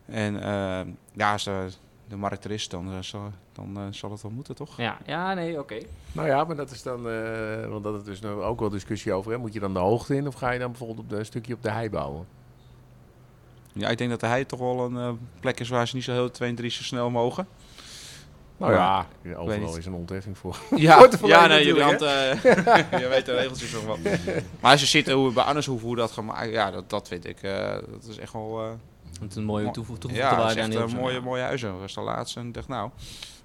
En 0.06 0.42
eh, 0.42 0.92
ja, 1.12 1.32
als 1.32 1.44
de, 1.44 1.68
de 2.10 2.16
markt 2.16 2.44
er 2.44 2.50
is, 2.50 2.68
dan, 2.68 2.92
eh, 2.92 2.98
zal, 3.00 3.32
dan 3.52 3.76
eh, 3.76 3.82
zal 3.90 4.10
het 4.10 4.22
wel 4.22 4.30
moeten, 4.30 4.54
toch? 4.54 4.76
Ja, 4.76 4.98
ja 5.06 5.34
nee, 5.34 5.58
oké. 5.58 5.78
Nou 6.12 6.28
ja, 6.28 6.44
maar 6.44 6.56
dat 6.56 6.70
is 6.70 6.82
dan, 6.82 7.08
eh, 7.08 7.66
want 7.66 7.84
dat 7.84 7.94
is 7.94 8.04
dus 8.04 8.20
nou 8.20 8.42
ook 8.42 8.60
wel 8.60 8.68
discussie 8.68 9.12
over. 9.12 9.32
Hè. 9.32 9.38
Moet 9.38 9.52
je 9.52 9.60
dan 9.60 9.72
de 9.72 9.78
hoogte 9.78 10.16
in 10.16 10.26
of 10.26 10.34
ga 10.34 10.50
je 10.50 10.58
dan 10.58 10.70
bijvoorbeeld 10.70 10.98
op 10.98 11.08
de, 11.08 11.16
een 11.16 11.24
stukje 11.24 11.54
op 11.54 11.62
de 11.62 11.70
hei 11.70 11.90
bouwen? 11.90 12.26
Ja, 13.72 13.88
ik 13.88 13.98
denk 13.98 14.10
dat 14.10 14.20
de 14.20 14.26
hei 14.26 14.46
toch 14.46 14.58
wel 14.58 14.84
een 14.84 15.18
plek 15.40 15.60
is 15.60 15.68
waar 15.68 15.88
ze 15.88 15.94
niet 15.94 16.04
zo 16.04 16.12
heel 16.12 16.30
2 16.30 16.48
en 16.48 16.54
3 16.54 16.70
zo 16.70 16.82
snel 16.82 17.10
mogen. 17.10 17.46
Nou 18.60 18.72
ja, 18.72 19.06
weet 19.22 19.36
overal 19.36 19.76
is 19.76 19.86
een 19.86 19.92
ontheffing 19.94 20.38
voor. 20.38 20.56
Ja, 20.76 21.08
ja 21.22 21.46
nee, 21.46 21.66
jullie 21.66 21.82
hand, 21.82 22.02
eh, 22.02 22.42
je 23.02 23.06
weet 23.08 23.26
de 23.26 23.34
regeltjes 23.34 23.72
nog 23.72 23.84
wel. 23.84 23.96
Maar 24.60 24.70
als 24.70 24.80
je 24.80 24.86
ziet 24.86 25.10
hoe 25.10 25.32
bij 25.32 25.44
Arneshoeven 25.44 25.86
hoe 25.86 25.96
dat 25.96 26.10
gemaakt, 26.10 26.50
ja, 26.50 26.70
dat, 26.70 26.90
dat 26.90 27.08
vind 27.08 27.26
ik, 27.26 27.42
eh, 27.42 27.68
dat 27.90 28.04
is 28.08 28.18
echt 28.18 28.32
wel, 28.32 28.60
eh, 28.60 28.70
Het 29.20 29.30
is 29.30 29.36
een 29.36 29.44
mooie 29.44 29.64
Mo- 29.64 29.70
toevo- 29.70 29.98
toegevoegde 29.98 30.30
ja, 30.30 30.36
dat 30.42 30.50
is 30.50 30.54
waarde 30.56 30.76
aan 30.76 30.88
een 30.90 30.96
mooie, 30.96 31.14
ja. 31.14 31.20
mooie 31.20 31.42
huizen. 31.42 31.70
Dat 31.70 31.80
was 31.80 31.94
de 31.94 32.00
laatste 32.00 32.40
en 32.40 32.46
ik 32.46 32.54
dacht, 32.54 32.68
nou, 32.68 32.90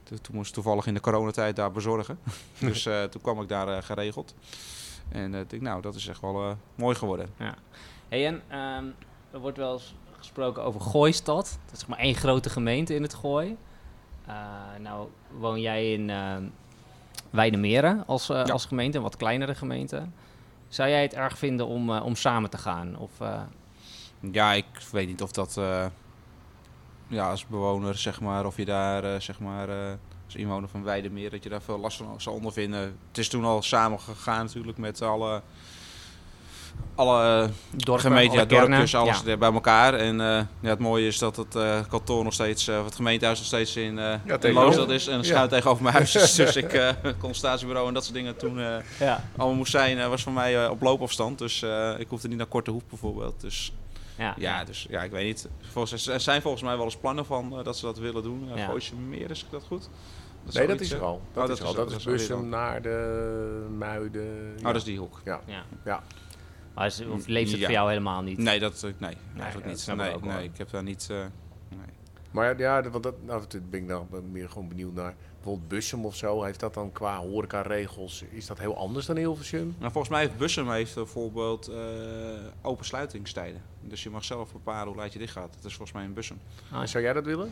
toen, 0.04 0.22
toen 0.22 0.36
moest 0.36 0.48
ik 0.48 0.54
toevallig 0.54 0.88
in 0.88 0.94
de 0.94 1.00
coronatijd 1.00 1.56
daar 1.56 1.72
bezorgen. 1.72 2.20
dus 2.60 2.86
eh, 2.86 3.04
toen 3.04 3.22
kwam 3.22 3.42
ik 3.42 3.48
daar 3.48 3.68
eh, 3.68 3.84
geregeld. 3.84 4.34
En 5.10 5.34
eh, 5.34 5.40
ik 5.40 5.50
denk, 5.50 5.62
nou, 5.62 5.82
dat 5.82 5.96
is 5.96 6.08
echt 6.08 6.22
wel 6.22 6.42
eh, 6.44 6.52
mooi 6.76 6.96
geworden. 6.96 7.30
Hey, 8.10 8.26
en 8.28 8.42
ehm, 8.48 8.86
er 9.32 9.40
wordt 9.40 9.58
wel 9.58 9.74
eens 9.74 9.96
gesproken 10.18 10.64
over 10.64 10.82
Gooistad. 10.82 11.58
Dat 11.66 11.74
is 11.74 11.80
zeg 11.80 11.88
maar 11.88 11.98
één 12.00 12.16
grote 12.16 12.50
gemeente 12.50 12.96
in 12.96 13.02
het 13.02 13.14
Gooi. 13.14 13.58
Eh, 14.28 14.36
nou 14.80 15.08
woon 15.38 15.62
jij 15.62 15.94
in 15.94 16.10
uh, 16.10 16.36
Weidemeren 17.30 18.04
als, 18.08 18.28
Ja. 18.28 18.42
als 18.42 18.66
gemeente, 18.66 18.98
een 18.98 19.04
wat 19.04 19.18
kleinere 19.18 19.56
gemeente. 19.56 20.04
Zou 20.68 20.90
jij 20.90 21.02
het 21.02 21.14
erg 21.14 21.38
vinden 21.38 21.68
om, 21.68 21.90
eh, 21.96 22.06
om 22.06 22.16
samen 22.16 22.50
te 22.50 22.58
gaan? 22.58 22.98
Of, 22.98 23.12
eh, 23.20 23.42
Ja, 24.32 24.54
ik 24.54 24.66
weet 24.92 25.08
niet 25.08 25.22
of 25.22 25.32
dat 25.32 25.58
eh, 25.58 25.86
ja, 27.08 27.30
als 27.30 27.46
bewoner, 27.48 27.96
zeg 27.98 28.22
maar, 28.22 28.46
of 28.46 28.58
je 28.58 28.66
daar, 28.66 29.04
eh, 29.04 29.20
zeg 29.20 29.40
maar, 29.40 29.70
eh, 29.70 29.94
als 30.26 30.36
inwoner 30.36 30.70
van 30.70 30.84
Weidemeer, 30.84 31.30
dat 31.30 31.44
je 31.44 31.50
daar 31.50 31.62
veel 31.62 31.80
last 31.80 31.98
van 31.98 32.22
zal 32.22 32.34
ondervinden. 32.34 32.98
Het 33.08 33.18
is 33.18 33.30
toen 33.30 33.44
al 33.46 33.62
samen 33.62 34.00
gegaan 34.00 34.46
natuurlijk 34.46 34.78
met 34.78 35.02
alle, 35.02 35.42
alle 36.96 37.50
dorpen, 37.72 38.00
gemeenten, 38.06 38.38
alle 38.40 38.48
dorpjes, 38.48 38.96
alles 38.96 39.22
Ja. 39.26 39.32
er 39.32 39.38
bij 39.38 39.52
elkaar. 39.54 39.94
En 39.94 40.22
eh, 40.22 40.28
ja, 40.60 40.70
het 40.70 40.80
mooie 40.80 41.08
is 41.08 41.18
dat 41.18 41.36
het 41.36 41.56
eh, 41.56 41.80
kantoor 41.90 42.24
nog 42.24 42.34
steeds, 42.34 42.68
eh, 42.68 42.80
of 42.80 42.86
het 42.86 42.96
gemeentehuis 42.96 43.38
nog 43.38 43.48
steeds 43.48 43.76
in, 43.76 44.00
eh 44.00 44.14
in. 44.42 44.54
Loosdrecht 44.54 44.90
is. 44.90 45.08
En 45.08 45.18
Ja. 45.18 45.24
schuin 45.24 45.50
tegenover 45.50 45.84
mijn 45.84 45.96
huis 45.96 46.16
is. 46.16 46.36
Dus 46.46 46.56
ik, 46.56 46.74
eh 46.74 46.90
consultatiebureau 47.20 47.88
en 47.88 47.94
dat 47.94 48.04
soort 48.04 48.16
dingen 48.16 48.38
toen 48.38 48.60
eh, 48.60 48.76
Ja. 49.00 49.24
allemaal 49.38 49.58
moest 49.58 49.72
zijn, 49.72 50.00
eh, 50.00 50.08
was 50.08 50.24
voor 50.24 50.32
mij 50.34 50.64
eh, 50.64 50.70
op 50.72 50.82
loopafstand. 50.82 51.38
Dus 51.40 51.62
eh, 51.62 51.92
ik 52.00 52.08
hoefde 52.10 52.28
niet 52.28 52.38
naar 52.38 52.46
Korte 52.48 52.72
Hoef 52.72 52.84
bijvoorbeeld. 52.90 53.42
Dus 53.42 53.74
Ja. 54.18 54.34
ja, 54.38 54.64
dus 54.64 54.86
ja, 54.90 55.04
ik 55.04 55.12
weet 55.12 55.26
niet. 55.26 55.48
Volgens, 55.72 56.08
er 56.08 56.20
zijn 56.20 56.42
volgens 56.42 56.64
mij 56.64 56.76
wel 56.76 56.86
eens 56.86 56.98
plannen 56.98 57.26
van 57.26 57.58
eh, 57.58 57.64
dat 57.64 57.78
ze 57.78 57.86
dat 57.86 57.98
willen 57.98 58.24
doen. 58.24 58.50
Uh, 58.52 58.58
Ja. 58.58 58.72
Meer, 59.08 59.32
is 59.32 59.46
dat 59.50 59.64
goed? 59.68 59.90
nee, 60.44 60.52
zou 60.54 60.68
dat 60.68 60.76
iets, 60.76 60.86
is 60.86 60.92
er 60.92 60.98
eh, 61.02 61.06
al. 61.08 61.22
Dat 61.34 61.46
Oh, 61.48 61.54
is 61.54 61.60
er 61.60 61.66
al. 61.66 61.74
Dat 61.74 61.92
is 61.92 62.04
weer 62.04 62.16
Bussum 62.16 62.50
naar 62.50 62.82
de 62.82 63.66
Muiden. 63.78 64.56
Oh, 64.58 64.64
dat 64.64 64.76
is 64.76 64.84
die 64.84 64.98
hoek. 65.00 65.22
Ja. 65.26 65.40
Ja. 65.86 66.04
Maar 66.76 66.86
is, 66.86 67.06
of 67.06 67.28
leeft 67.28 67.52
het 67.52 67.60
Ja. 67.60 67.66
voor 67.66 67.76
jou 67.76 67.90
helemaal 67.90 68.22
niet? 68.22 68.38
Nee, 68.38 68.60
dat, 68.60 68.84
eh, 68.84 68.92
nee, 68.98 69.18
eigenlijk 69.38 69.68
niet. 69.68 69.88
Nee, 69.96 70.16
nee, 70.22 70.44
ik 70.44 70.58
heb 70.58 70.70
daar 70.70 70.84
niet... 70.84 71.08
eh, 71.12 71.18
nee. 71.70 71.80
Maar 72.32 72.60
ja, 72.60 72.90
want 72.90 73.04
dat, 73.04 73.16
nou, 73.26 73.44
dat 73.48 73.70
ben 73.70 73.80
ik 73.82 73.88
dan 73.88 74.08
meer 74.32 74.50
gewoon 74.50 74.68
benieuwd 74.68 74.94
naar. 74.94 75.16
Bijvoorbeeld 75.36 75.68
Bussum 75.68 76.06
of 76.06 76.16
zo, 76.16 76.44
heeft 76.44 76.60
dat 76.60 76.74
dan 76.74 76.92
qua 76.92 77.18
horecaregels, 77.18 78.24
is 78.32 78.46
dat 78.46 78.60
heel 78.60 78.78
anders 78.78 79.06
dan 79.06 79.16
Hilversum? 79.18 79.76
Nou, 79.80 79.92
volgens 79.92 80.10
mij 80.14 80.22
heeft 80.22 80.38
Bussum 80.38 80.70
heeft 80.72 80.96
bijvoorbeeld 80.96 81.68
eh 81.68 81.78
open 82.62 82.86
sluitingstijden. 82.86 83.62
Dus 83.82 84.04
je 84.04 84.10
mag 84.10 84.24
zelf 84.24 84.52
bepalen 84.52 84.88
hoe 84.88 84.96
laat 85.02 85.14
je 85.14 85.20
dicht 85.20 85.32
gaat. 85.34 85.54
Dat 85.56 85.66
is 85.66 85.76
volgens 85.76 85.92
mij 85.98 86.04
in 86.06 86.14
Bussum. 86.14 86.40
Ah, 86.72 86.86
Zou 86.86 87.04
jij 87.04 87.14
dat 87.14 87.26
willen? 87.26 87.52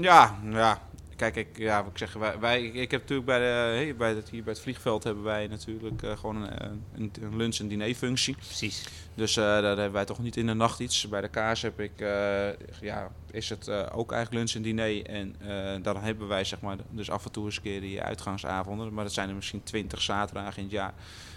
Ja, 0.00 0.38
ja. 0.50 0.82
Kijk, 1.16 1.36
ik, 1.36 1.58
ja, 1.58 1.82
wat 1.82 1.90
ik 1.90 1.98
zeg, 1.98 2.12
wij, 2.12 2.38
wij, 2.38 2.62
ik 2.62 2.90
heb 2.90 3.00
natuurlijk 3.00 3.28
bij, 3.28 3.38
de, 3.38 3.44
hey, 3.44 3.96
bij 3.96 4.14
het, 4.14 4.28
hier 4.30 4.42
bij 4.42 4.52
het 4.52 4.62
vliegveld 4.62 5.04
hebben 5.04 5.22
wij 5.22 5.46
natuurlijk 5.46 6.02
eh, 6.02 6.16
gewoon 6.16 6.36
een, 6.36 6.82
een, 6.94 7.12
een 7.20 7.36
lunch- 7.36 7.58
en 7.58 7.68
dinerfunctie. 7.68 8.34
precies. 8.34 8.84
Dus 9.14 9.36
eh, 9.36 9.44
daar 9.44 9.62
hebben 9.64 9.92
wij 9.92 10.04
toch 10.04 10.18
niet 10.18 10.36
in 10.36 10.46
de 10.46 10.54
nacht 10.54 10.80
iets. 10.80 11.08
Bij 11.08 11.20
de 11.20 11.28
kaas 11.28 11.62
heb 11.62 11.80
ik, 11.80 12.00
eh, 12.00 12.48
ja, 12.80 13.10
is 13.30 13.48
het 13.48 13.68
eh, 13.68 13.86
ook 13.92 14.12
eigenlijk 14.12 14.32
lunch 14.32 14.54
en 14.54 14.62
diner. 14.62 15.06
En 15.06 15.36
eh, 15.38 15.82
dan 15.82 15.96
hebben 15.96 16.28
wij 16.28 16.44
zeg 16.44 16.60
maar, 16.60 16.76
dus 16.90 17.10
af 17.10 17.24
en 17.24 17.32
toe 17.32 17.44
eens 17.44 17.56
een 17.56 17.62
keer 17.62 17.80
die 17.80 18.02
uitgangsavonden. 18.02 18.94
Maar 18.94 19.04
dat 19.04 19.12
zijn 19.12 19.28
er 19.28 19.34
misschien 19.34 19.62
twintig 19.62 20.02
zaterdagen 20.02 20.56
in 20.56 20.62
het 20.62 20.72
jaar. 20.72 20.94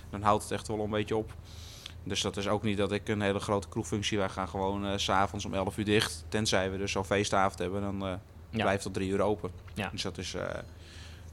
Dan 0.09 0.21
houdt 0.21 0.43
het 0.43 0.51
echt 0.51 0.67
wel 0.67 0.79
een 0.79 0.89
beetje 0.89 1.15
op. 1.15 1.33
Dus 2.03 2.21
dat 2.21 2.37
is 2.37 2.47
ook 2.47 2.63
niet 2.63 2.77
dat 2.77 2.91
ik 2.91 3.07
een 3.07 3.21
hele 3.21 3.39
grote 3.39 3.69
kroegfunctie. 3.69 4.17
Wij 4.17 4.29
gaan 4.29 4.47
gewoon 4.47 4.85
eh, 4.85 4.97
s 4.97 5.03
s'avonds 5.03 5.45
om 5.45 5.53
11 5.53 5.77
uur 5.77 5.85
dicht. 5.85 6.25
Tenzij 6.29 6.71
we 6.71 6.77
dus 6.77 6.91
zo'n 6.91 7.05
feestavond 7.05 7.59
hebben, 7.59 7.81
dan 7.81 8.19
Ja. 8.57 8.63
blijft 8.63 8.83
tot 8.83 8.93
drie 8.93 9.09
uur 9.09 9.21
open. 9.21 9.49
Ja. 9.73 9.89
Dus 9.91 10.01
dat 10.01 10.17
is, 10.17 10.33
eh, 10.33 10.41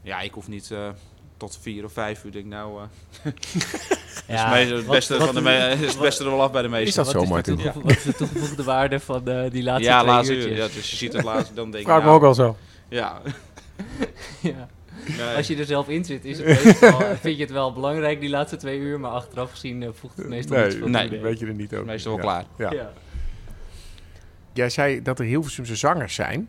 ja, 0.02 0.20
ik 0.20 0.32
hoef 0.32 0.48
niet 0.48 0.70
eh, 0.70 0.88
tot 1.37 1.58
vier 1.62 1.85
of 1.85 1.92
vijf 1.92 2.24
uur. 2.24 2.32
Denk 2.32 2.44
ik, 2.44 2.50
nou, 2.50 2.82
eh, 3.24 3.32
Ja, 4.28 4.56
is 4.56 4.70
het 4.70 4.87
beste, 4.87 5.16
wat- 5.18 5.26
van 5.26 5.35
de 5.35 5.40
me- 5.40 5.76
is 5.80 5.92
het 5.92 5.98
beste 6.00 6.24
er 6.24 6.30
wel 6.30 6.42
af 6.42 6.52
bij 6.52 6.62
de 6.62 6.68
meesten. 6.68 6.88
Is 6.88 6.94
dat 6.94 7.22
zo, 7.22 7.24
Martin? 7.28 7.56
toegevo- 7.56 7.80
Wat 7.82 7.90
is 7.96 8.02
de 8.02 8.14
toegevoegde 8.14 8.62
waarde 8.64 9.00
van 9.00 9.28
eh, 9.28 9.50
die 9.50 9.62
laatste 9.62 9.88
ja, 9.88 10.00
twee 10.00 10.12
laatste 10.12 10.35
uurtjes? 10.35 10.52
uur. 10.52 10.58
Ja, 10.58 10.66
dus 10.74 10.90
je 10.90 10.96
ziet 10.96 11.12
het 11.12 11.24
laatst, 11.24 11.54
dan 11.56 11.64
denk 11.70 11.82
ik, 11.85 11.88
Vraag 11.88 11.98
me 11.98 12.04
nou, 12.04 12.16
ook 12.16 12.24
al 12.24 12.35
zo. 12.35 12.56
Ja. 12.88 13.20
Ja. 14.40 14.68
Nee. 15.18 15.37
Als 15.37 15.46
je 15.46 15.56
er 15.56 15.64
zelf 15.64 15.88
in 15.88 16.04
zit, 16.04 16.24
is 16.24 16.38
het 16.38 16.46
meestal, 16.46 17.00
vind 17.20 17.37
je 17.37 17.42
het 17.42 17.50
wel 17.52 17.72
belangrijk 17.72 18.20
die 18.20 18.28
laatste 18.28 18.56
twee 18.56 18.78
uur, 18.78 19.00
maar 19.00 19.11
achteraf 19.11 19.50
gezien 19.50 19.90
voegt 19.94 20.16
het 20.16 20.28
meestal 20.28 20.64
niet 20.64 20.74
veel 20.74 20.88
nee, 20.88 21.08
toe. 21.08 21.18
weet 21.20 21.38
je 21.38 21.46
er 21.46 21.54
niet 21.54 21.72
over. 21.74 21.87
Meestal 21.87 22.16
wel 22.16 22.24
Ja. 22.26 22.30
klaar. 22.56 22.70
Ja. 22.72 22.78
Ja. 22.78 22.92
Jij 24.52 24.70
zei 24.70 25.02
dat 25.02 25.18
er 25.18 25.24
Hilversumse 25.24 25.76
zangers 25.76 26.14
zijn, 26.14 26.48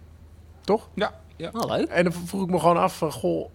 toch? 0.66 0.90
Ja. 0.94 1.14
ja. 1.36 1.50
Oh, 1.54 1.70
leuk. 1.76 1.88
En 1.90 2.04
dan 2.04 2.14
vroeg 2.14 2.44
ik 2.44 2.50
me 2.50 2.60
gewoon 2.60 2.78
af 2.78 2.98
van, 2.98 3.12
goh, 3.12 3.50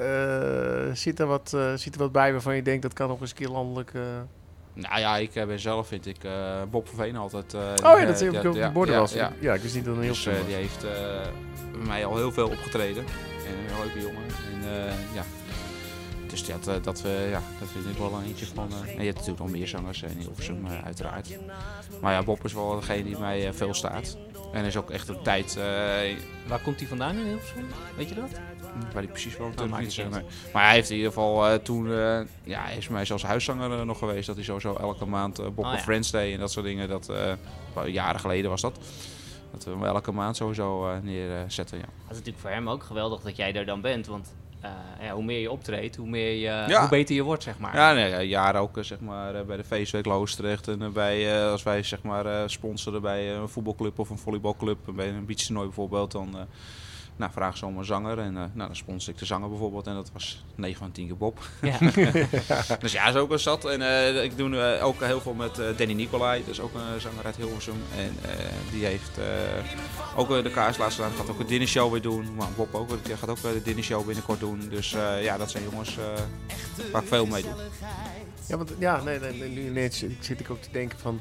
eh, 0.00 0.94
zit, 0.94 1.20
er 1.20 1.26
wat, 1.26 1.52
eh, 1.56 1.74
zit 1.74 1.94
er 1.94 2.00
wat 2.00 2.12
bij 2.12 2.32
waarvan 2.32 2.56
je 2.56 2.62
denkt 2.62 2.82
dat 2.82 2.92
kan 2.92 3.08
nog 3.08 3.20
eens 3.20 3.30
een 3.30 3.36
keer 3.36 3.48
landelijk... 3.48 3.94
eh, 3.94 4.00
Nou 4.74 5.00
ja, 5.00 5.16
ik 5.16 5.34
eh, 5.34 5.46
ben 5.46 5.58
zelf, 5.60 5.86
vind 5.88 6.06
ik, 6.06 6.24
eh, 6.24 6.62
Bob 6.70 6.88
van 6.88 6.96
Veen 6.98 7.16
altijd. 7.16 7.54
eh, 7.54 7.60
Oh 7.60 7.76
ja, 7.82 7.96
eh, 7.98 8.06
dat 8.06 8.18
zie 8.18 8.28
ik 8.30 8.44
op 8.44 8.54
de 8.54 8.70
borden 8.72 8.94
ja, 8.94 9.00
was. 9.00 9.12
Ja. 9.12 9.32
Ja, 9.40 9.54
ik 9.54 9.60
wist 9.62 9.74
niet 9.74 9.84
dat 9.84 9.94
het 9.96 10.02
een 10.04 10.10
Dus 10.10 10.26
eh, 10.26 10.34
was. 10.36 10.46
die 10.46 10.54
heeft 10.54 10.84
eh, 10.84 10.90
bij 11.72 11.86
mij 11.86 12.04
al 12.06 12.16
heel 12.16 12.32
veel 12.32 12.46
opgetreden. 12.48 13.04
En 13.46 13.74
een 13.74 13.84
leuke 13.84 14.00
jongen. 14.00 14.22
En 14.52 14.86
eh, 14.86 15.14
ja. 15.14 15.22
Dus 16.30 16.46
dat, 16.46 16.66
eh, 16.66 16.74
dat, 16.82 17.02
we 17.02 17.26
ja, 17.30 17.42
dat 17.60 17.68
vind 17.68 17.86
ik 17.86 17.96
wel 17.96 18.12
een 18.14 18.24
eentje 18.24 18.46
van. 18.46 18.68
eh, 18.72 18.78
en 18.90 18.98
je 18.98 19.04
hebt 19.04 19.14
natuurlijk 19.18 19.38
nog 19.38 19.50
meer 19.50 19.68
zangers 19.68 20.02
in 20.02 20.08
Hilversum, 20.18 20.66
eh, 20.66 20.84
uiteraard. 20.84 21.38
Maar 22.00 22.12
ja, 22.12 22.22
Bob 22.22 22.44
is 22.44 22.52
wel 22.52 22.80
degene 22.80 23.04
die 23.04 23.18
mij 23.18 23.46
eh, 23.46 23.52
veel 23.52 23.74
staat. 23.74 24.16
En 24.52 24.64
is 24.64 24.76
ook 24.76 24.90
echt 24.90 25.08
een 25.08 25.22
tijd 25.22 25.56
eh, 25.56 25.64
Waar 26.46 26.60
komt 26.62 26.78
hij 26.78 26.88
vandaan 26.88 27.16
in 27.16 27.24
Hilversum? 27.26 27.66
Weet 27.96 28.08
je 28.08 28.14
dat? 28.14 28.30
Waar 28.92 29.02
hij 29.02 29.06
precies 29.06 29.36
woont, 29.36 29.68
maakt 29.68 29.82
niet 29.82 29.92
zeggen. 29.92 30.24
Maar 30.52 30.64
hij 30.64 30.74
heeft 30.74 30.90
in 30.90 30.96
ieder 30.96 31.12
geval 31.12 31.46
eh, 31.48 31.54
toen, 31.54 31.86
eh, 31.86 32.20
ja, 32.44 32.62
hij 32.64 32.76
is 32.76 32.88
mij 32.88 33.04
zelfs 33.04 33.22
huiszanger 33.22 33.78
eh, 33.78 33.84
nog 33.84 33.98
geweest. 33.98 34.26
Dat 34.26 34.34
hij 34.36 34.44
sowieso 34.44 34.74
elke 34.76 35.04
maand 35.06 35.38
eh 35.38 35.44
Bob 35.44 35.64
Oh, 35.64 35.72
of. 35.72 35.82
Friends 35.82 36.10
Day 36.10 36.32
en 36.32 36.38
dat 36.38 36.52
soort 36.52 36.66
dingen. 36.66 36.88
Dat, 36.88 37.08
eh, 37.08 37.32
jaren 37.86 38.20
geleden 38.20 38.50
was 38.50 38.60
dat. 38.60 38.78
Dat 39.52 39.64
we 39.64 39.70
hem 39.70 39.84
elke 39.84 40.12
maand 40.12 40.36
sowieso 40.36 40.88
eh, 40.90 40.96
neerzetten, 41.02 41.78
ja. 41.78 41.84
Dat 41.84 41.92
is 42.02 42.08
natuurlijk 42.08 42.38
voor 42.38 42.50
hem 42.50 42.68
ook 42.68 42.82
geweldig 42.82 43.20
dat 43.20 43.36
jij 43.36 43.54
er 43.54 43.66
dan 43.66 43.80
bent, 43.80 44.06
want 44.06 44.26
eh, 44.26 44.43
ja, 45.00 45.12
hoe 45.14 45.24
meer 45.24 45.40
je 45.40 45.50
optreedt, 45.50 45.96
hoe, 45.96 46.08
meer 46.08 46.30
je, 46.32 46.64
Ja. 46.68 46.80
hoe 46.80 46.88
beter 46.88 47.14
je 47.14 47.22
wordt, 47.22 47.42
zeg 47.42 47.58
maar. 47.58 47.76
Ja, 47.76 47.92
nee, 47.92 48.10
ja, 48.10 48.22
jaren 48.22 48.60
ook 48.60 48.76
eh, 48.78 48.84
zeg 48.84 49.00
maar, 49.00 49.34
eh, 49.34 49.42
bij 49.44 49.56
de 49.56 49.64
feestweek 49.64 50.06
Loosdrecht. 50.06 50.68
En 50.68 50.82
eh, 50.82 50.88
bij, 50.88 51.36
eh, 51.42 51.50
als 51.50 51.62
wij 51.62 51.82
zeg 51.82 52.02
maar, 52.02 52.26
eh, 52.26 52.42
sponsoren 52.46 53.02
bij 53.02 53.30
eh, 53.30 53.36
een 53.40 53.48
voetbalclub 53.48 53.98
of 53.98 54.10
een 54.10 54.18
volleybalclub. 54.18 54.78
Bij 54.94 55.08
een 55.08 55.26
beachtoernooi 55.26 55.66
bijvoorbeeld. 55.66 56.12
Dan 56.12 56.28
eh, 56.38 56.40
nou, 57.16 57.32
vragen 57.32 57.58
ze 57.58 57.66
om 57.66 57.78
een 57.78 57.84
zanger. 57.84 58.18
En 58.18 58.36
eh, 58.36 58.42
nou, 58.52 58.68
dan 58.68 58.76
sponsor 58.76 59.12
ik 59.12 59.18
de 59.18 59.24
zanger 59.24 59.48
bijvoorbeeld. 59.48 59.86
En 59.86 59.94
dat 59.94 60.10
was 60.12 60.44
9 60.54 60.78
van 60.78 60.92
10 60.92 61.06
keer 61.06 61.16
Bob. 61.16 61.38
Ja. 61.62 61.78
Dus 62.78 62.92
ja, 62.92 63.04
dat 63.06 63.14
is 63.14 63.20
ook 63.20 63.28
wel 63.28 63.38
zat. 63.38 63.64
En 63.64 63.82
eh, 63.82 64.22
ik 64.24 64.36
doe 64.36 64.56
eh, 64.56 64.84
ook 64.86 65.00
heel 65.00 65.20
veel 65.20 65.34
met 65.34 65.58
eh, 65.58 65.66
Danny 65.76 65.92
Nicolai. 65.92 66.40
Dat 66.40 66.48
is 66.50 66.60
ook 66.60 66.74
een 66.74 67.00
zanger 67.00 67.24
uit 67.24 67.36
Hilversum. 67.36 67.82
En 67.96 68.16
eh, 68.30 68.46
die 68.70 68.84
heeft 68.84 69.18
eh, 69.18 70.18
ook 70.18 70.28
de 70.28 70.50
kaars 70.50 70.76
laatst 70.76 70.96
gedaan. 70.96 71.12
Gaat 71.16 71.30
ook 71.30 71.38
een 71.38 71.46
dinnershow 71.46 71.92
weer 71.92 72.02
doen. 72.02 72.34
Maar 72.34 72.48
Bob 72.56 72.74
ook. 72.74 73.04
Die 73.04 73.16
gaat 73.16 73.28
ook 73.28 73.40
de 73.40 73.62
dinnershow 73.64 74.06
binnenkort 74.06 74.40
doen. 74.40 74.68
Dus 74.68 74.92
eh, 74.94 75.22
ja, 75.24 75.36
dat 75.36 75.50
zijn 75.50 75.64
jongens 75.70 75.98
eh, 75.98 76.04
waar 76.92 77.02
ik 77.02 77.08
veel 77.08 77.26
mee 77.26 77.42
doe. 77.42 77.52
Ja, 78.46 78.56
want 78.56 78.72
ja, 78.78 79.02
nee, 79.02 79.18
nee, 79.20 79.32
nee, 79.32 79.48
nu 79.48 79.70
net 79.70 79.94
zit, 79.94 80.12
zit 80.20 80.40
ik 80.40 80.50
ook 80.50 80.62
te 80.62 80.68
denken 80.72 80.98
van 80.98 81.20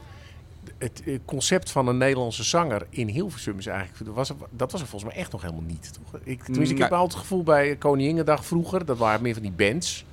het 0.78 1.04
concept 1.26 1.72
van 1.72 1.88
een 1.88 1.98
Nederlandse 1.98 2.44
zanger 2.44 2.86
in 2.90 3.08
Hilversum 3.08 3.58
is 3.58 3.66
eigenlijk 3.66 4.06
dat 4.06 4.16
was 4.16 4.30
er, 4.30 4.36
dat 4.50 4.72
was 4.72 4.82
er 4.82 4.88
volgens 4.88 5.12
mij 5.14 5.22
echt 5.22 5.32
nog 5.32 5.42
helemaal 5.42 5.64
niet. 5.64 5.94
Toch? 5.94 6.22
Ik, 6.24 6.44
tenminste, 6.44 6.76
ik 6.76 6.82
heb 6.82 6.92
altijd 6.92 7.12
het 7.12 7.22
gevoel 7.22 7.44
bij 7.44 7.76
Koninginnedag 7.76 8.46
vroeger, 8.46 8.86
dat 8.86 8.98
waren 8.98 9.22
meer 9.22 9.34
van 9.34 9.42
die 9.42 9.52
bands. 9.52 10.06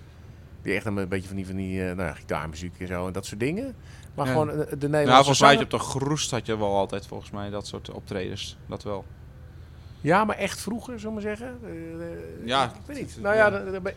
Die 0.63 0.75
echt 0.75 0.85
een 0.87 1.09
beetje 1.09 1.27
van 1.29 1.37
die, 1.37 1.47
van 1.47 1.57
die 1.57 1.81
eh, 1.81 1.97
nou, 1.97 2.09
ja, 2.09 2.15
gitaarmuziek 2.15 2.75
en 2.79 2.87
zo 2.87 3.07
en 3.07 3.13
dat 3.13 3.27
soort 3.27 3.41
dingen. 3.41 3.75
Maar 4.15 4.27
Ja. 4.27 4.33
gewoon 4.33 4.51
eh, 4.51 4.57
de 4.57 4.65
Nou, 4.65 4.71
Nederlandse 4.79 5.15
volgens 5.15 5.41
mij 5.41 5.63
op 5.63 5.71
de 5.71 5.79
groest 5.79 6.31
had 6.31 6.47
je 6.47 6.59
wel 6.59 6.77
altijd 6.77 7.07
volgens 7.07 7.31
mij 7.31 7.51
dat 7.51 7.67
soort 7.67 7.91
optredens. 7.91 8.57
Dat 8.67 8.83
wel. 8.83 9.05
Ja, 10.01 10.25
maar 10.25 10.37
echt 10.37 10.61
vroeger, 10.61 11.01
zullen 11.01 11.17
we 11.17 11.23
maar 11.23 11.37
zeggen. 11.37 11.59
Eh, 11.65 11.71
eh, 11.71 12.47
Ja. 12.47 12.65
Ik 12.65 12.71
weet 12.87 12.99
niet. 13.01 13.19
Nou 13.23 13.35
ja, 13.37 13.51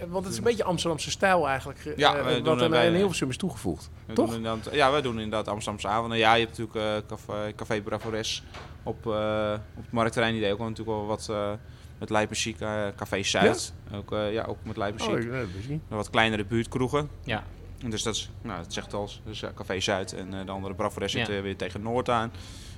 want 0.08 0.24
het 0.24 0.32
is 0.34 0.38
een 0.38 0.44
beetje 0.44 0.64
Amsterdamse 0.64 1.12
stijl 1.12 1.48
eigenlijk. 1.48 1.86
eh, 1.86 1.98
Ja, 1.98 2.14
wij 2.24 2.42
wat 2.44 2.60
doen 2.60 2.74
er 2.74 2.84
in 2.84 2.94
Hilversum 2.94 3.30
is 3.30 3.38
toegevoegd. 3.38 3.90
We 4.06 4.14
Toch? 4.14 4.40
Ja, 4.72 4.92
wij 4.92 5.02
doen 5.02 5.14
inderdaad 5.20 5.48
Amsterdamse 5.48 5.88
avonden. 5.88 6.18
Ja, 6.18 6.34
je 6.34 6.46
hebt 6.46 6.58
natuurlijk 6.58 7.06
eh, 7.06 7.08
café, 7.18 7.54
café 7.56 7.82
Bravores 7.82 8.44
op, 8.84 9.08
eh, 9.08 9.54
op 9.76 9.84
het 9.84 9.92
Marktterrein. 9.92 10.34
Die 10.34 10.42
deed 10.42 10.52
ook 10.52 10.58
wel 10.58 10.68
natuurlijk 10.70 10.98
wel 10.98 11.06
wat 11.08 11.28
eh, 11.30 11.52
met 12.00 12.10
live 12.10 12.26
muziek. 12.30 12.60
eh, 12.60 12.82
café 12.96 13.24
Zuid. 13.24 13.74
Ook, 13.94 14.12
eh, 14.12 14.34
ja, 14.34 14.44
ook 14.44 14.58
met 14.64 14.78
live 14.78 14.92
muziek. 14.92 15.32
Oh. 15.32 15.38
Een 15.70 15.82
wat 15.98 16.10
kleinere 16.10 16.46
buurtkroegen. 16.46 17.10
Ja. 17.24 17.44
En 17.84 17.90
Dus 17.90 18.04
dat 18.04 18.16
is, 18.16 18.30
nou, 18.42 18.60
het 18.62 18.74
zegt 18.74 18.94
al, 18.94 19.10
dus 19.26 19.44
Café 19.56 19.80
Zuid 19.80 20.14
en 20.14 20.34
eh, 20.34 20.46
de 20.46 20.52
andere 20.52 20.74
Bravores 20.74 21.12
zit 21.12 21.28
Ja. 21.28 21.34
eh, 21.36 21.42
weer 21.42 21.56
tegen 21.56 21.82
Noord 21.82 22.10
aan. 22.10 22.32